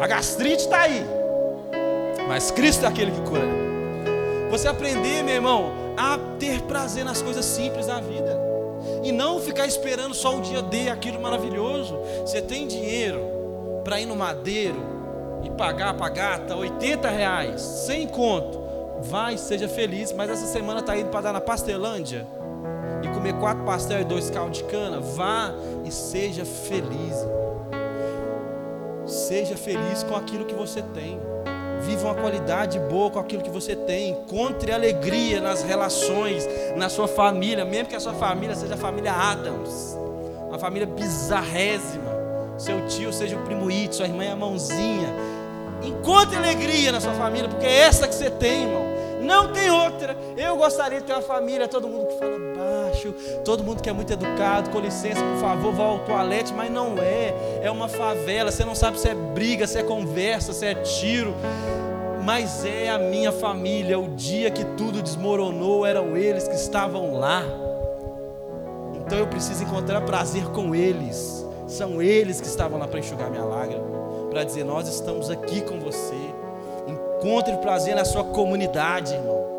[0.00, 1.06] A gastrite está aí,
[2.28, 3.46] mas Cristo é aquele que cura.
[4.50, 8.38] Você aprender, meu irmão, a ter prazer nas coisas simples da vida
[9.02, 11.98] e não ficar esperando só o dia D, aquilo maravilhoso.
[12.20, 13.20] Você tem dinheiro
[13.84, 14.76] para ir no madeiro
[15.44, 18.62] e pagar para gata 80 reais, sem conto
[19.02, 22.26] vai, seja feliz, mas essa semana está indo para dar na Pastelândia
[23.02, 25.52] e comer quatro pastel e dois caldos de cana, vá
[25.84, 27.26] e seja feliz.
[29.04, 31.20] Seja feliz com aquilo que você tem.
[31.86, 34.10] Viva uma qualidade boa com aquilo que você tem.
[34.10, 39.12] Encontre alegria nas relações, na sua família, mesmo que a sua família seja a família
[39.12, 39.96] Adams,
[40.48, 42.12] uma família bizarrésima.
[42.58, 45.08] Seu tio seja o primo It, sua irmã é a mãozinha.
[45.82, 48.84] Encontre alegria na sua família, porque é essa que você tem, irmão.
[49.20, 50.16] Não tem outra.
[50.36, 52.51] Eu gostaria de ter uma família, todo mundo que fala
[53.02, 56.70] baixo, todo mundo que é muito educado, com licença, por favor, vá ao toalete, mas
[56.70, 57.60] não é.
[57.62, 61.34] É uma favela, você não sabe se é briga, se é conversa, se é tiro.
[62.24, 63.98] Mas é a minha família.
[63.98, 67.42] O dia que tudo desmoronou, eram eles que estavam lá.
[68.94, 71.44] Então eu preciso encontrar prazer com eles.
[71.66, 73.84] São eles que estavam lá para enxugar minha lágrima,
[74.30, 76.14] para dizer: Nós estamos aqui com você.
[76.86, 79.51] Encontre prazer na sua comunidade, irmão.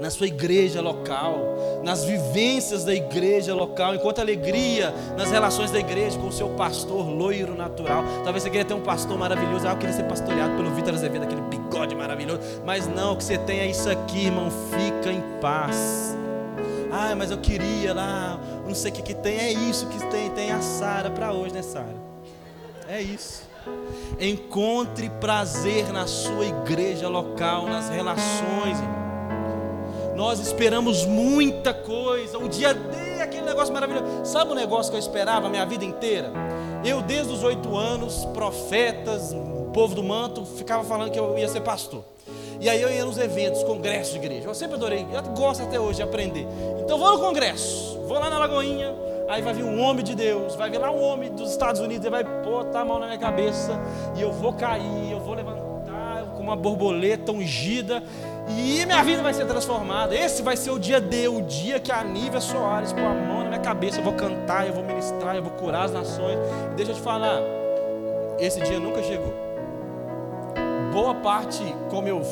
[0.00, 6.18] Na sua igreja local, nas vivências da igreja local, encontre alegria nas relações da igreja
[6.18, 8.04] com o seu pastor loiro natural.
[8.22, 11.22] Talvez você queira ter um pastor maravilhoso, ah, eu queria ser pastoreado pelo Vitor Azevedo,
[11.22, 12.40] aquele bigode maravilhoso.
[12.64, 14.50] Mas não, o que você tem é isso aqui, irmão.
[14.50, 16.14] Fica em paz.
[16.92, 19.38] Ah, mas eu queria lá, não sei o que, que tem.
[19.38, 21.96] É isso que tem, tem a Sara para hoje, né, Sara?
[22.88, 23.44] É isso.
[24.20, 28.78] Encontre prazer na sua igreja local, nas relações.
[28.78, 29.05] Irmão.
[30.16, 32.38] Nós esperamos muita coisa.
[32.38, 34.24] O dia D, aquele negócio maravilhoso.
[34.24, 36.32] Sabe o negócio que eu esperava a minha vida inteira?
[36.84, 39.34] Eu, desde os oito anos, profetas,
[39.72, 42.02] povo do manto, ficava falando que eu ia ser pastor.
[42.58, 44.48] E aí eu ia nos eventos, congressos de igreja.
[44.48, 46.46] Eu sempre adorei, eu gosto até hoje de aprender.
[46.80, 48.94] Então vou no congresso, vou lá na Lagoinha,
[49.28, 52.06] Aí vai vir um homem de Deus, vai vir lá um homem dos Estados Unidos,
[52.06, 53.76] ele vai botar a mão na minha cabeça
[54.16, 58.04] e eu vou cair, eu vou levantar com uma borboleta ungida
[58.48, 60.14] e minha vida vai ser transformada.
[60.14, 63.42] Esse vai ser o dia D, o dia que a Nívia Soares pôr a mão
[63.42, 66.38] na minha cabeça, eu vou cantar, eu vou ministrar, eu vou curar as nações.
[66.72, 67.40] E deixa eu te falar,
[68.38, 69.34] esse dia nunca chegou.
[70.92, 72.22] Boa parte, como eu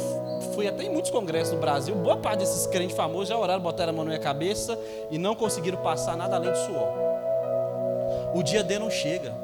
[0.55, 3.93] fui até em muitos congressos no Brasil, boa parte desses crentes famosos já oraram, botaram
[3.93, 4.79] a mão na minha cabeça
[5.11, 6.89] e não conseguiram passar nada além de suor.
[8.35, 9.44] O dia D não chega.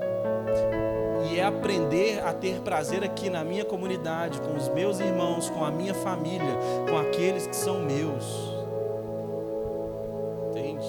[1.41, 5.71] É aprender a ter prazer aqui na minha comunidade, com os meus irmãos, com a
[5.71, 6.55] minha família,
[6.87, 8.53] com aqueles que são meus.
[10.51, 10.87] Entende?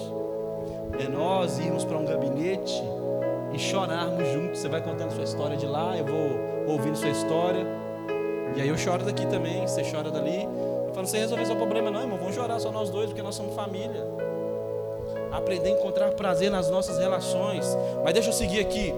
[1.02, 2.82] É nós irmos para um gabinete
[3.54, 4.60] e chorarmos juntos.
[4.60, 7.66] Você vai contando sua história de lá, eu vou ouvindo sua história.
[8.54, 10.42] E aí eu choro daqui também, você chora dali.
[10.42, 12.18] Eu falo, não sei resolver seu problema, não, irmão.
[12.18, 14.06] Vamos chorar só nós dois, porque nós somos família.
[15.32, 17.64] Aprender a encontrar prazer nas nossas relações.
[18.04, 18.92] Mas deixa eu seguir aqui.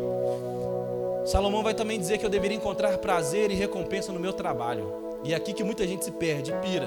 [1.25, 5.19] Salomão vai também dizer que eu deveria encontrar prazer e recompensa no meu trabalho.
[5.25, 6.87] E é aqui que muita gente se perde, pira.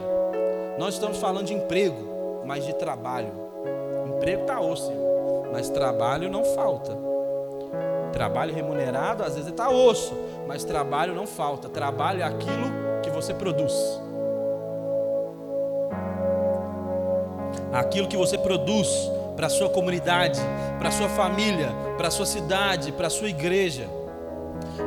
[0.78, 3.32] Nós estamos falando de emprego, mas de trabalho.
[4.06, 4.94] Emprego está osso,
[5.52, 6.96] mas trabalho não falta.
[8.14, 10.16] Trabalho remunerado, às vezes está osso,
[10.48, 11.68] mas trabalho não falta.
[11.68, 13.74] Trabalho é aquilo que você produz.
[17.74, 18.88] Aquilo que você produz
[19.36, 20.40] para a sua comunidade,
[20.78, 23.97] para a sua família, para a sua cidade, para a sua igreja.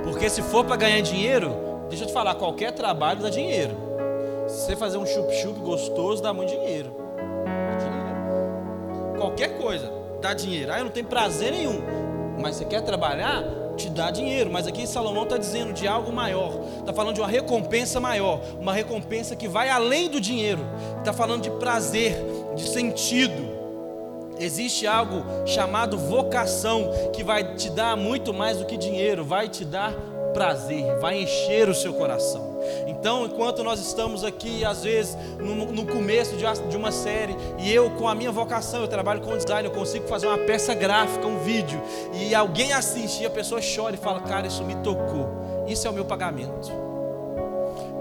[0.02, 1.54] Porque se for para ganhar dinheiro,
[1.88, 3.76] deixa eu te falar, qualquer trabalho dá dinheiro.
[4.48, 6.94] Se você fazer um chup-chup gostoso, dá muito dinheiro.
[7.16, 9.18] Dá dinheiro.
[9.18, 10.72] Qualquer coisa dá dinheiro.
[10.72, 11.80] Ah, eu não tenho prazer nenhum.
[12.40, 13.60] Mas você quer trabalhar?
[13.80, 17.28] te dá dinheiro, mas aqui Salomão está dizendo de algo maior, está falando de uma
[17.28, 20.62] recompensa maior, uma recompensa que vai além do dinheiro,
[20.98, 22.14] está falando de prazer,
[22.54, 23.49] de sentido.
[24.40, 29.64] Existe algo chamado vocação que vai te dar muito mais do que dinheiro, vai te
[29.64, 29.92] dar
[30.32, 32.58] prazer, vai encher o seu coração.
[32.86, 37.90] Então, enquanto nós estamos aqui, às vezes, no, no começo de, uma série, e eu,
[37.90, 41.38] com a minha vocação, eu trabalho com design, eu consigo fazer uma peça gráfica, um
[41.38, 41.80] vídeo,
[42.12, 45.28] e alguém assiste e a pessoa chora e fala: Cara, isso me tocou.
[45.66, 46.70] Isso é o meu pagamento.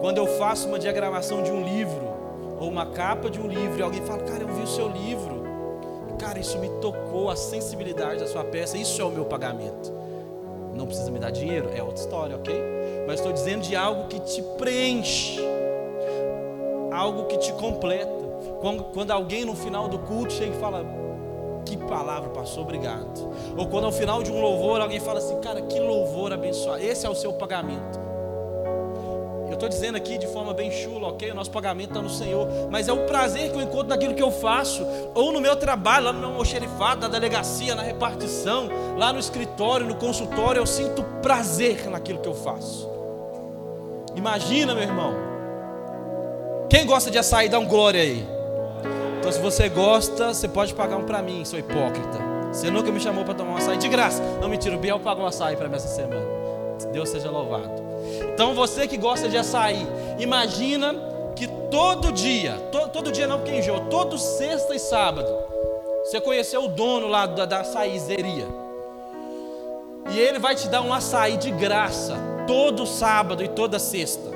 [0.02, 2.08] Quando eu faço uma diagramação de um livro,
[2.60, 5.39] ou uma capa de um livro, e alguém fala: Cara, eu vi o seu livro.
[6.20, 9.92] Cara, isso me tocou, a sensibilidade da sua peça, isso é o meu pagamento.
[10.76, 12.80] Não precisa me dar dinheiro, é outra história, ok?
[13.10, 15.40] mas estou dizendo de algo que te preenche.
[16.92, 18.20] algo que te completa.
[18.62, 20.86] Quando, quando alguém no final do culto chega e fala:
[21.66, 23.32] Que palavra passou, obrigado.
[23.58, 26.84] Ou quando ao final de um louvor alguém fala assim: Cara, que louvor abençoado.
[26.84, 28.09] Esse é o seu pagamento.
[29.60, 31.32] Eu estou dizendo aqui de forma bem chula, ok?
[31.32, 32.48] O nosso pagamento está no Senhor.
[32.72, 34.88] Mas é o prazer que eu encontro naquilo que eu faço.
[35.14, 39.86] Ou no meu trabalho, lá no meu almoxerifado, na delegacia, na repartição, lá no escritório,
[39.86, 40.62] no consultório.
[40.62, 42.90] Eu sinto prazer naquilo que eu faço.
[44.16, 45.14] Imagina, meu irmão.
[46.70, 48.26] Quem gosta de açaí, dá um glória aí.
[49.20, 52.18] Então, se você gosta, você pode pagar um para mim, sou hipócrita.
[52.54, 54.24] Você nunca me chamou para tomar um açaí de graça.
[54.40, 56.26] Não, mentira, o Biel pagou um açaí para mim essa semana.
[56.94, 57.89] Deus seja louvado.
[58.34, 59.86] Então você que gosta de açaí,
[60.18, 60.96] imagina
[61.36, 65.28] que todo dia, to, todo dia não porque enjoa, todo sexta e sábado,
[66.04, 67.64] você conheceu o dono lá da, da.
[70.12, 74.30] E ele vai te dar um açaí de graça, todo sábado e toda sexta.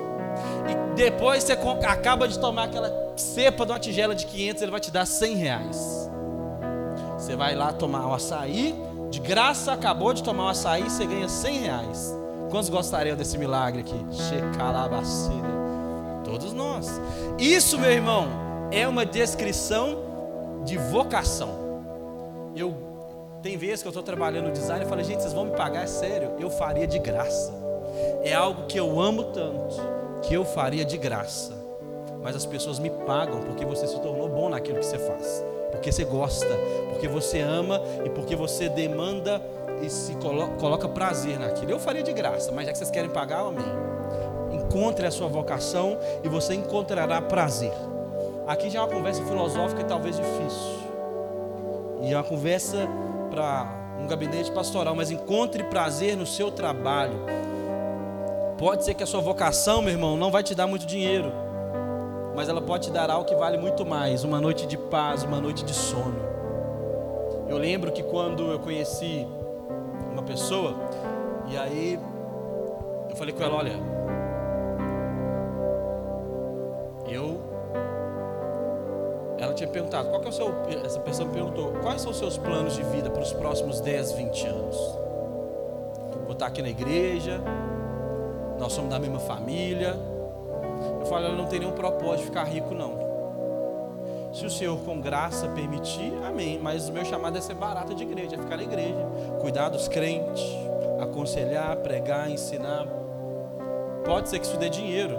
[0.69, 4.79] E depois você acaba de tomar aquela cepa de uma tigela de 500, ele vai
[4.79, 6.09] te dar 100 reais.
[7.17, 8.75] Você vai lá tomar o açaí,
[9.09, 12.22] de graça, acabou de tomar o açaí, você ganha 100 reais.
[12.53, 13.95] Quantos gostariam desse milagre aqui?
[14.11, 15.49] Checalabacira.
[16.23, 17.01] Todos nós.
[17.39, 18.27] Isso, meu irmão,
[18.69, 21.49] é uma descrição de vocação.
[22.55, 22.75] Eu
[23.41, 25.85] tem vezes que eu estou trabalhando no design e falo, gente, vocês vão me pagar,
[25.85, 26.33] é sério?
[26.39, 27.51] Eu faria de graça.
[28.21, 29.75] É algo que eu amo tanto
[30.21, 31.53] que eu faria de graça.
[32.21, 35.43] Mas as pessoas me pagam porque você se tornou bom naquilo que você faz.
[35.71, 36.55] Porque você gosta,
[36.91, 39.41] porque você ama e porque você demanda
[39.83, 41.71] e se coloca, coloca prazer naquilo.
[41.71, 43.65] Eu faria de graça, mas já que vocês querem pagar, amém.
[44.51, 47.73] Encontre a sua vocação e você encontrará prazer.
[48.47, 50.83] Aqui já é uma conversa filosófica e talvez difícil.
[52.01, 52.87] E é uma conversa
[53.29, 53.67] para
[53.99, 57.25] um gabinete pastoral, mas encontre prazer no seu trabalho.
[58.57, 61.31] Pode ser que a sua vocação, meu irmão, não vai te dar muito dinheiro,
[62.35, 65.39] mas ela pode te dar algo que vale muito mais, uma noite de paz, uma
[65.39, 66.21] noite de sono.
[67.47, 69.27] Eu lembro que quando eu conheci
[70.33, 70.73] pessoa,
[71.47, 71.99] e aí
[73.07, 73.73] eu falei com ela: olha,
[77.07, 77.39] eu.
[79.37, 80.51] Ela tinha perguntado: qual que é o seu.
[80.83, 84.13] Essa pessoa me perguntou: quais são os seus planos de vida para os próximos 10,
[84.13, 84.77] 20 anos?
[86.23, 87.39] Vou estar aqui na igreja,
[88.57, 89.95] nós somos da mesma família.
[90.99, 93.02] Eu falei: eu não tenho nenhum propósito de ficar rico, não.
[94.33, 96.59] Se o Senhor com graça permitir, amém.
[96.61, 99.07] Mas o meu chamado é ser barata de igreja, é ficar na igreja,
[99.39, 100.43] cuidar dos crentes,
[100.99, 102.87] aconselhar, pregar, ensinar.
[104.03, 105.17] Pode ser que isso dê dinheiro,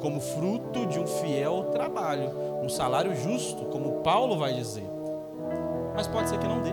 [0.00, 4.86] como fruto de um fiel trabalho, um salário justo, como Paulo vai dizer.
[5.94, 6.72] Mas pode ser que não dê.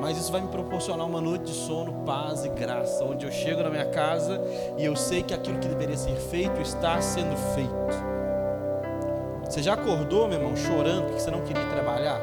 [0.00, 3.62] Mas isso vai me proporcionar uma noite de sono, paz e graça, onde eu chego
[3.62, 4.40] na minha casa
[4.78, 8.19] e eu sei que aquilo que deveria ser feito está sendo feito.
[9.50, 12.20] Você já acordou, meu irmão, chorando porque você não queria trabalhar?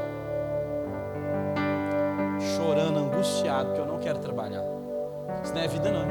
[2.56, 4.64] Chorando, angustiado, porque eu não quero trabalhar.
[5.44, 6.06] Isso não é vida, não.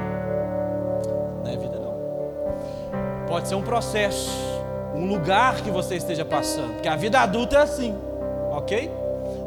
[1.43, 3.27] Não é vida, não.
[3.27, 4.31] Pode ser um processo,
[4.95, 7.97] um lugar que você esteja passando, porque a vida adulta é assim,
[8.51, 8.93] ok?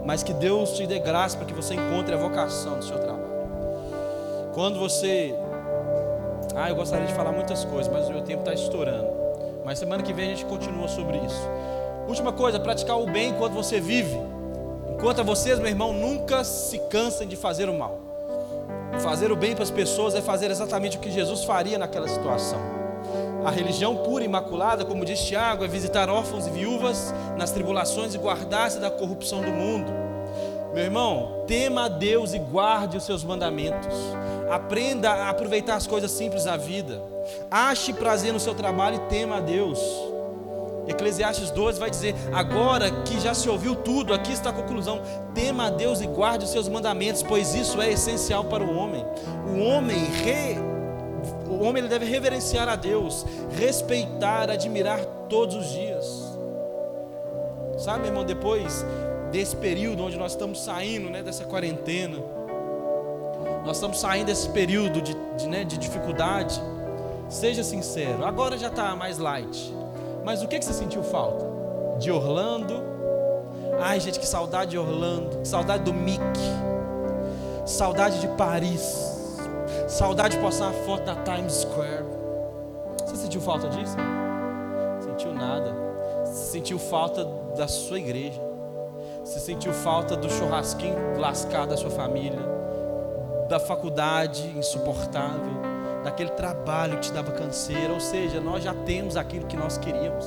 [0.04, 3.30] Mas que Deus te dê graça para que você encontre a vocação do seu trabalho.
[4.56, 5.36] Quando você.
[6.56, 9.19] Ah, eu gostaria de falar muitas coisas, mas o meu tempo está estourando.
[9.70, 11.48] Mas semana que vem a gente continua sobre isso.
[12.08, 14.20] Última coisa, praticar o bem enquanto você vive.
[14.96, 18.00] Enquanto vocês, meu irmão, nunca se cansem de fazer o mal.
[18.98, 22.58] Fazer o bem para as pessoas é fazer exatamente o que Jesus faria naquela situação.
[23.46, 28.16] A religião pura e imaculada, como diz Tiago, é visitar órfãos e viúvas nas tribulações
[28.16, 29.92] e guardar-se da corrupção do mundo.
[30.74, 33.96] Meu irmão, tema a Deus e guarde os seus mandamentos.
[34.50, 37.02] Aprenda a aproveitar as coisas simples da vida.
[37.52, 39.80] Ache prazer no seu trabalho e tema a Deus.
[40.88, 45.02] Eclesiastes 12 vai dizer: Agora que já se ouviu tudo, aqui está a conclusão:
[45.36, 49.06] tema a Deus e guarde os seus mandamentos, pois isso é essencial para o homem.
[49.46, 50.58] O homem, re,
[51.48, 56.30] o homem deve reverenciar a Deus, respeitar, admirar todos os dias.
[57.78, 58.84] Sabe, irmão, depois
[59.32, 62.18] desse período onde nós estamos saindo, né, dessa quarentena,
[63.66, 66.62] nós estamos saindo desse período de, de, né, de dificuldade.
[67.30, 69.74] Seja sincero, agora já está mais light.
[70.26, 71.46] Mas o que, que você sentiu falta?
[72.00, 72.84] De Orlando?
[73.80, 76.22] Ai, gente, que saudade de Orlando, que saudade do Mickey,
[77.66, 79.40] saudade de Paris,
[79.88, 82.04] saudade de postar uma foto na Times Square.
[83.06, 83.96] Você sentiu falta disso?
[85.02, 85.74] Sentiu nada.
[86.26, 88.42] Você sentiu falta da sua igreja.
[89.24, 92.40] Você sentiu falta do churrasquinho lascado da sua família,
[93.50, 95.60] da faculdade insuportável
[96.04, 100.26] daquele trabalho que te dava canseira, ou seja, nós já temos aquilo que nós queríamos.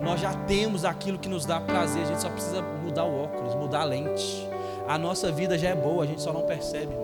[0.00, 3.54] Nós já temos aquilo que nos dá prazer, a gente só precisa mudar o óculos,
[3.54, 4.48] mudar a lente.
[4.88, 6.94] A nossa vida já é boa, a gente só não percebe.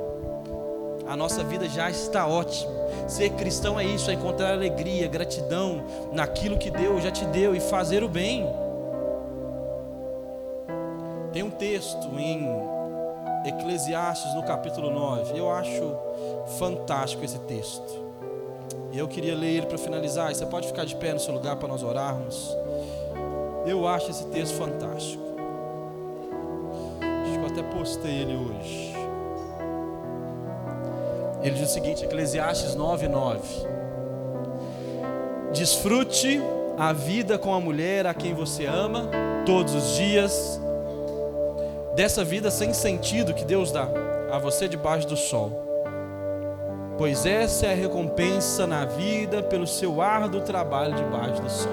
[1.07, 2.73] A nossa vida já está ótima.
[3.09, 7.61] Ser cristão é isso, é encontrar alegria, gratidão naquilo que Deus já te deu e
[7.61, 8.47] fazer o bem.
[11.33, 12.80] Tem um texto em
[13.45, 15.39] Eclesiastes no capítulo 9.
[15.39, 15.97] Eu acho
[16.59, 18.11] fantástico esse texto.
[18.93, 20.35] E eu queria ler ele para finalizar.
[20.35, 22.57] você pode ficar de pé no seu lugar para nós orarmos.
[23.65, 25.23] Eu acho esse texto fantástico.
[27.01, 28.95] Acho que eu até postei ele hoje.
[31.43, 33.41] Ele diz o seguinte, Eclesiastes 9:9.
[35.53, 36.41] Desfrute
[36.77, 39.09] a vida com a mulher a quem você ama
[39.47, 40.61] todos os dias
[42.01, 43.87] dessa vida sem sentido que Deus dá
[44.33, 45.53] a você debaixo do sol.
[46.97, 51.73] Pois essa é a recompensa na vida pelo seu árduo trabalho debaixo do sol.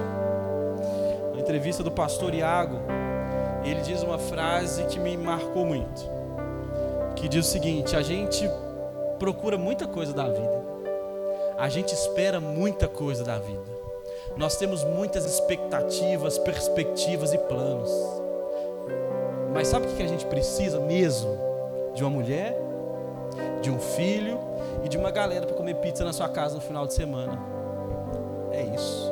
[1.34, 2.78] Na entrevista do pastor Iago,
[3.63, 6.01] ele diz uma frase que me marcou muito.
[7.15, 8.49] Que diz o seguinte: a gente
[9.17, 10.61] procura muita coisa da vida.
[11.57, 13.78] A gente espera muita coisa da vida.
[14.36, 18.26] Nós temos muitas expectativas, perspectivas e planos.
[19.58, 21.36] Mas sabe o que a gente precisa mesmo?
[21.95, 22.55] De uma mulher,
[23.60, 24.38] de um filho
[24.84, 27.39] e de uma galera para comer pizza na sua casa no final de semana.
[28.51, 29.12] É isso.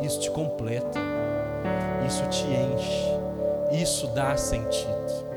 [0.00, 0.98] Isso te completa.
[2.06, 3.12] Isso te enche.
[3.70, 5.28] Isso dá sentido.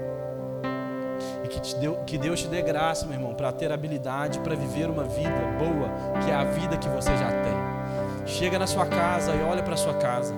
[1.43, 4.55] E que, te deu, que Deus te dê graça, meu irmão, para ter habilidade para
[4.55, 5.29] viver uma vida
[5.59, 8.25] boa, que é a vida que você já tem.
[8.25, 10.33] Chega na sua casa e olha para sua casa.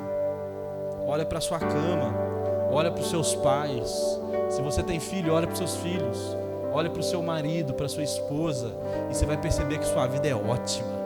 [1.05, 2.32] Olha para sua cama
[2.73, 4.19] olha para os seus pais.
[4.49, 6.37] Se você tem filho, olha para os seus filhos.
[6.71, 8.73] Olha para o seu marido, para a sua esposa.
[9.09, 11.03] E você vai perceber que sua vida é ótima.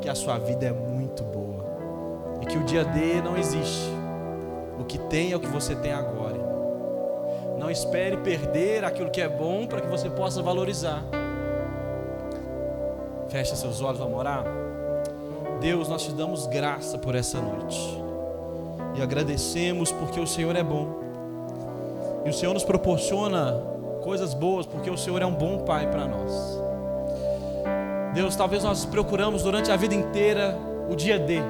[0.00, 1.64] Que a sua vida é muito boa.
[2.40, 3.90] E que o dia D não existe.
[4.78, 6.38] O que tem é o que você tem agora.
[7.58, 11.02] Não espere perder aquilo que é bom para que você possa valorizar.
[13.28, 14.44] Fecha seus olhos, vamos orar.
[15.60, 18.03] Deus, nós te damos graça por essa noite
[18.94, 21.02] e agradecemos porque o Senhor é bom.
[22.24, 23.60] E o Senhor nos proporciona
[24.02, 26.32] coisas boas porque o Senhor é um bom Pai para nós.
[28.14, 30.56] Deus, talvez nós procuramos durante a vida inteira
[30.88, 31.40] o dia D.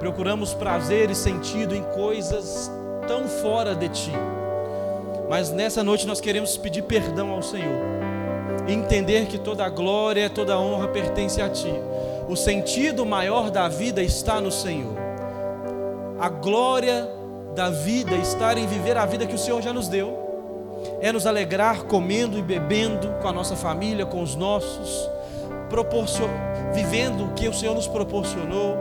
[0.00, 2.70] Procuramos prazer e sentido em coisas
[3.06, 4.12] tão fora de Ti.
[5.28, 7.80] Mas nessa noite nós queremos pedir perdão ao Senhor.
[8.66, 11.72] E entender que toda a glória, toda a honra pertence a Ti.
[12.28, 14.95] O sentido maior da vida está no Senhor
[16.18, 17.08] a glória
[17.54, 20.24] da vida, estar em viver a vida que o Senhor já nos deu,
[21.00, 25.10] é nos alegrar comendo e bebendo com a nossa família, com os nossos,
[26.72, 28.76] vivendo o que o Senhor nos proporcionou,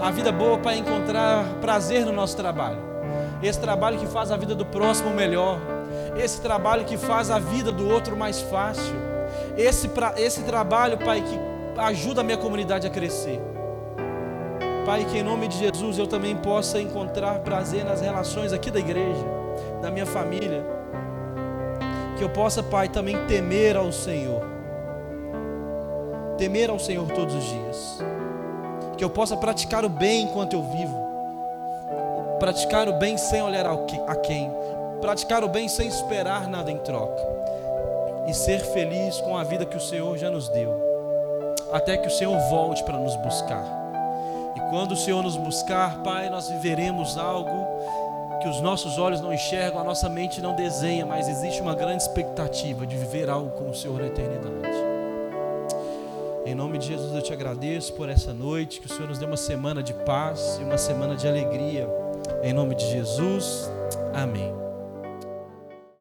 [0.00, 2.78] a vida boa para encontrar prazer no nosso trabalho,
[3.42, 5.58] esse trabalho que faz a vida do próximo melhor,
[6.16, 8.94] esse trabalho que faz a vida do outro mais fácil,
[9.56, 13.40] esse, esse trabalho, Pai, que ajuda a minha comunidade a crescer.
[14.86, 18.78] Pai, que em nome de Jesus eu também possa encontrar prazer nas relações aqui da
[18.78, 19.24] igreja,
[19.82, 20.64] da minha família.
[22.16, 24.42] Que eu possa, Pai, também temer ao Senhor.
[26.38, 27.98] Temer ao Senhor todos os dias.
[28.96, 31.06] Que eu possa praticar o bem enquanto eu vivo.
[32.38, 34.48] Praticar o bem sem olhar a quem.
[35.00, 37.26] Praticar o bem sem esperar nada em troca.
[38.28, 40.72] E ser feliz com a vida que o Senhor já nos deu.
[41.72, 43.85] Até que o Senhor volte para nos buscar.
[44.70, 47.66] Quando o Senhor nos buscar, Pai, nós viveremos algo
[48.40, 52.02] que os nossos olhos não enxergam, a nossa mente não desenha, mas existe uma grande
[52.02, 54.76] expectativa de viver algo com o Senhor na eternidade.
[56.44, 59.24] Em nome de Jesus eu te agradeço por essa noite, que o Senhor nos dê
[59.24, 61.88] uma semana de paz e uma semana de alegria.
[62.42, 63.70] Em nome de Jesus,
[64.14, 64.65] amém.